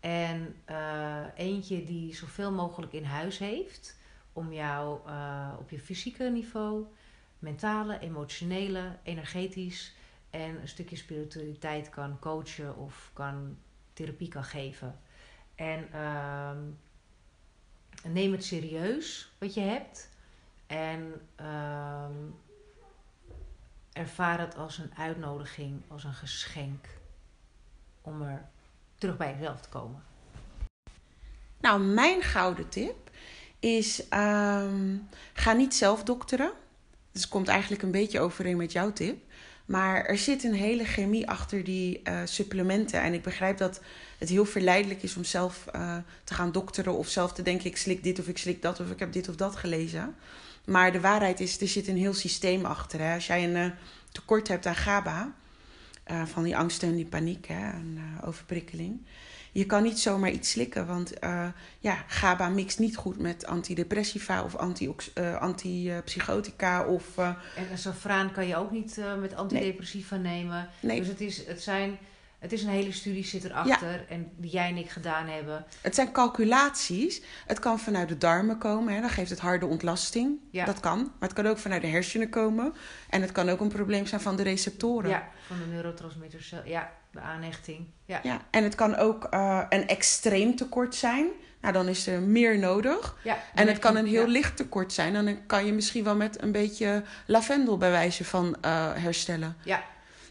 [0.00, 3.96] En eh, eentje die zoveel mogelijk in huis heeft.
[4.32, 4.98] Om jou
[5.58, 6.84] op je fysieke niveau,
[7.38, 9.94] mentale, emotionele, energetisch
[10.30, 13.56] en een stukje spiritualiteit kan coachen of kan
[13.98, 15.00] therapie kan geven.
[15.54, 16.58] En ehm,
[18.12, 20.08] neem het serieus wat je hebt.
[20.66, 22.12] En ehm,
[23.92, 26.86] ervaar het als een uitnodiging, als een geschenk
[28.00, 28.48] om er
[28.98, 30.02] terug bij jezelf te komen.
[31.60, 33.10] Nou, mijn gouden tip
[33.58, 34.96] is ehm,
[35.32, 36.52] ga niet zelf dokteren.
[37.12, 39.27] Dus het komt eigenlijk een beetje overeen met jouw tip.
[39.68, 43.00] Maar er zit een hele chemie achter die uh, supplementen.
[43.00, 43.80] En ik begrijp dat
[44.18, 46.94] het heel verleidelijk is om zelf uh, te gaan dokteren.
[46.94, 48.80] Of zelf te denken, ik slik dit of ik slik dat.
[48.80, 50.14] Of ik heb dit of dat gelezen.
[50.64, 53.00] Maar de waarheid is, er zit een heel systeem achter.
[53.00, 53.14] Hè?
[53.14, 53.70] Als jij een uh,
[54.12, 55.32] tekort hebt aan GABA...
[56.24, 59.00] van die angst en die paniek hè, en overprikkeling
[59.58, 61.46] je kan niet zomaar iets slikken, want uh,
[61.78, 66.84] ja, GABA mixt niet goed met antidepressiva of anti, uh, antipsychotica.
[66.84, 67.28] Of, uh,
[67.70, 70.42] en safraan kan je ook niet met antidepressiva nee.
[70.42, 70.68] nemen.
[70.80, 70.98] Nee.
[70.98, 71.98] Dus het, is, het, zijn,
[72.38, 74.04] het is een hele studie zit erachter ja.
[74.08, 75.64] en die jij en ik gedaan hebben.
[75.80, 77.22] Het zijn calculaties.
[77.46, 80.38] Het kan vanuit de darmen komen, hè, dan geeft het harde ontlasting.
[80.50, 80.64] Ja.
[80.64, 80.98] Dat kan.
[80.98, 82.72] Maar het kan ook vanuit de hersenen komen.
[83.10, 85.10] En het kan ook een probleem zijn van de receptoren.
[85.10, 86.54] Ja, van de neurotransmitters.
[86.64, 87.86] Ja, de aanhechting.
[88.04, 88.20] Ja.
[88.22, 91.26] ja, en het kan ook uh, een extreem tekort zijn.
[91.60, 93.16] Nou, dan is er meer nodig.
[93.24, 95.12] Ja, en het kan een heel licht tekort zijn.
[95.12, 99.56] Dan kan je misschien wel met een beetje lavendel bij wijze van uh, herstellen.
[99.64, 99.84] Ja.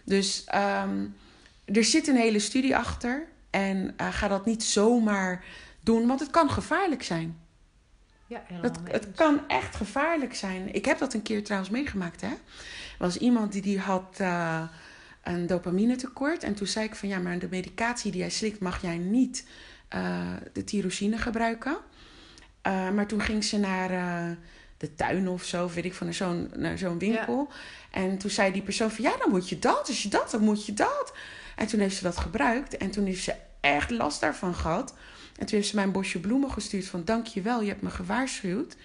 [0.04, 1.16] Dus um,
[1.66, 3.28] er zit een hele studie achter.
[3.50, 5.44] En uh, ga dat niet zomaar
[5.80, 7.40] doen, want het kan gevaarlijk zijn.
[8.28, 10.74] Ja, het, het kan echt gevaarlijk zijn.
[10.74, 12.22] Ik heb dat een keer trouwens meegemaakt.
[12.22, 12.28] Hè?
[12.28, 12.38] Er
[12.98, 14.20] was iemand die, die had
[15.28, 16.44] een dopamine tekort.
[16.44, 19.46] En toen zei ik van ja, maar de medicatie die jij slikt, mag jij niet
[19.96, 21.78] uh, de tyrosine gebruiken.
[22.68, 24.36] Uh, maar toen ging ze naar uh,
[24.78, 27.48] de tuin of zo, weet ik van zo'n zo'n winkel.
[27.50, 28.02] Ja.
[28.02, 29.88] En toen zei die persoon van ja, dan moet je dat.
[29.88, 31.14] Als je dat, dan moet je dat.
[31.56, 32.78] En toen heeft ze dat gebruikt.
[32.78, 34.94] En toen heeft ze echt last daarvan gehad.
[35.38, 38.76] En toen heeft ze mij een bosje bloemen gestuurd van dankjewel, je hebt me gewaarschuwd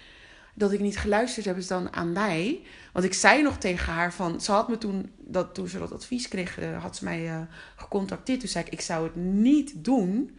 [0.53, 2.61] dat ik niet geluisterd heb, is dan aan mij.
[2.93, 4.41] Want ik zei nog tegen haar van...
[4.41, 7.41] Ze had me toen, dat, toen ze dat advies kreeg, uh, had ze mij uh,
[7.75, 8.39] gecontacteerd.
[8.39, 10.37] Toen zei ik, ik zou het niet doen.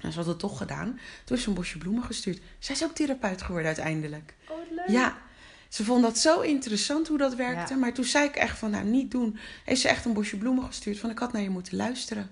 [0.00, 0.86] En ze had het toch gedaan.
[0.86, 2.40] Toen heeft ze een bosje bloemen gestuurd.
[2.58, 4.34] Zij is ook therapeut geworden uiteindelijk.
[4.48, 4.88] Oh, leuk.
[4.88, 5.18] Ja,
[5.68, 7.72] ze vond dat zo interessant hoe dat werkte.
[7.72, 7.78] Ja.
[7.78, 9.38] Maar toen zei ik echt van, nou, niet doen.
[9.64, 10.98] Heeft ze echt een bosje bloemen gestuurd.
[10.98, 12.30] Van, ik had naar je moeten luisteren.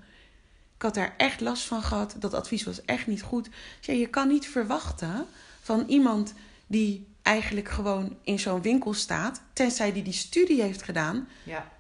[0.77, 2.17] Ik had daar echt last van gehad.
[2.19, 3.45] Dat advies was echt niet goed.
[3.45, 5.27] Dus ja, je kan niet verwachten
[5.61, 6.35] van iemand
[6.67, 11.29] die eigenlijk gewoon in zo'n winkel staat, tenzij die die studie heeft gedaan.
[11.43, 11.71] Ja.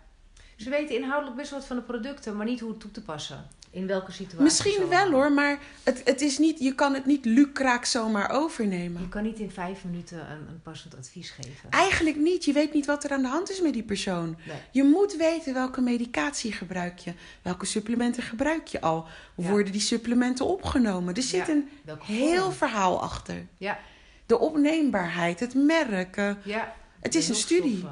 [0.56, 3.46] Ze weten inhoudelijk best wat van de producten, maar niet hoe het toe te passen.
[3.70, 4.42] In welke situatie?
[4.42, 9.02] Misschien wel hoor, maar het, het is niet, je kan het niet lukraak zomaar overnemen.
[9.02, 11.70] Je kan niet in vijf minuten een, een passend advies geven.
[11.70, 12.44] Eigenlijk niet.
[12.44, 14.36] Je weet niet wat er aan de hand is met die persoon.
[14.46, 14.56] Nee.
[14.70, 17.12] Je moet weten welke medicatie gebruik je.
[17.42, 19.06] Welke supplementen gebruik je al.
[19.36, 19.50] Ja.
[19.50, 21.14] worden die supplementen opgenomen?
[21.14, 21.52] Er zit ja.
[21.52, 21.68] een
[22.00, 23.46] heel verhaal achter.
[23.56, 23.78] Ja
[24.26, 26.38] de opneembaarheid, het merken.
[26.42, 27.84] Ja, het is een studie.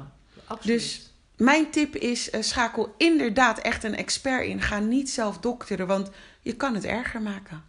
[0.45, 0.77] Absoluut.
[0.77, 4.61] Dus mijn tip is: uh, schakel inderdaad echt een expert in.
[4.61, 6.09] Ga niet zelf dokteren, want
[6.41, 7.63] je kan het erger maken.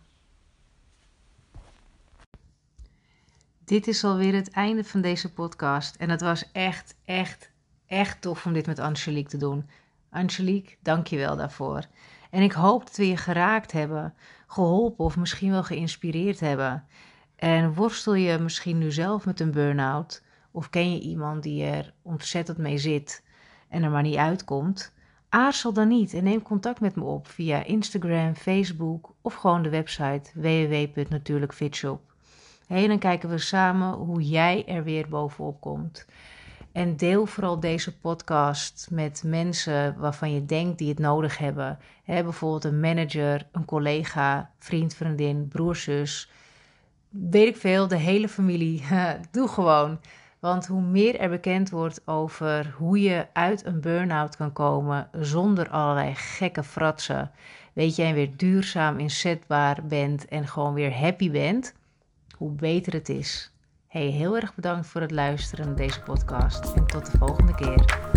[3.64, 5.96] Dit is alweer het einde van deze podcast.
[5.96, 7.50] En het was echt, echt,
[7.86, 9.68] echt tof om dit met Angelique te doen.
[10.10, 11.84] Angelique, dank je wel daarvoor.
[12.30, 14.14] En ik hoop dat we je geraakt hebben,
[14.46, 16.86] geholpen of misschien wel geïnspireerd hebben.
[17.36, 20.22] En worstel je misschien nu zelf met een burn-out?
[20.50, 23.22] Of ken je iemand die er ontzettend mee zit
[23.68, 24.92] en er maar niet uitkomt?
[25.28, 29.68] Aarzel dan niet en neem contact met me op via Instagram, Facebook of gewoon de
[29.68, 32.00] website www.natuurlijkfitshop.
[32.66, 36.06] Hey, dan kijken we samen hoe jij er weer bovenop komt.
[36.72, 41.78] En deel vooral deze podcast met mensen waarvan je denkt die het nodig hebben.
[42.04, 46.30] bijvoorbeeld een manager, een collega, vriend, vriendin, broer, zus
[47.30, 48.82] weet ik veel, de hele familie.
[49.30, 49.98] Doe gewoon.
[50.38, 55.68] Want hoe meer er bekend wordt over hoe je uit een burn-out kan komen zonder
[55.68, 57.30] allerlei gekke fratsen,
[57.72, 61.74] weet jij weer duurzaam inzetbaar bent en gewoon weer happy bent,
[62.36, 63.52] hoe beter het is.
[63.88, 68.15] Hey, heel erg bedankt voor het luisteren naar deze podcast en tot de volgende keer.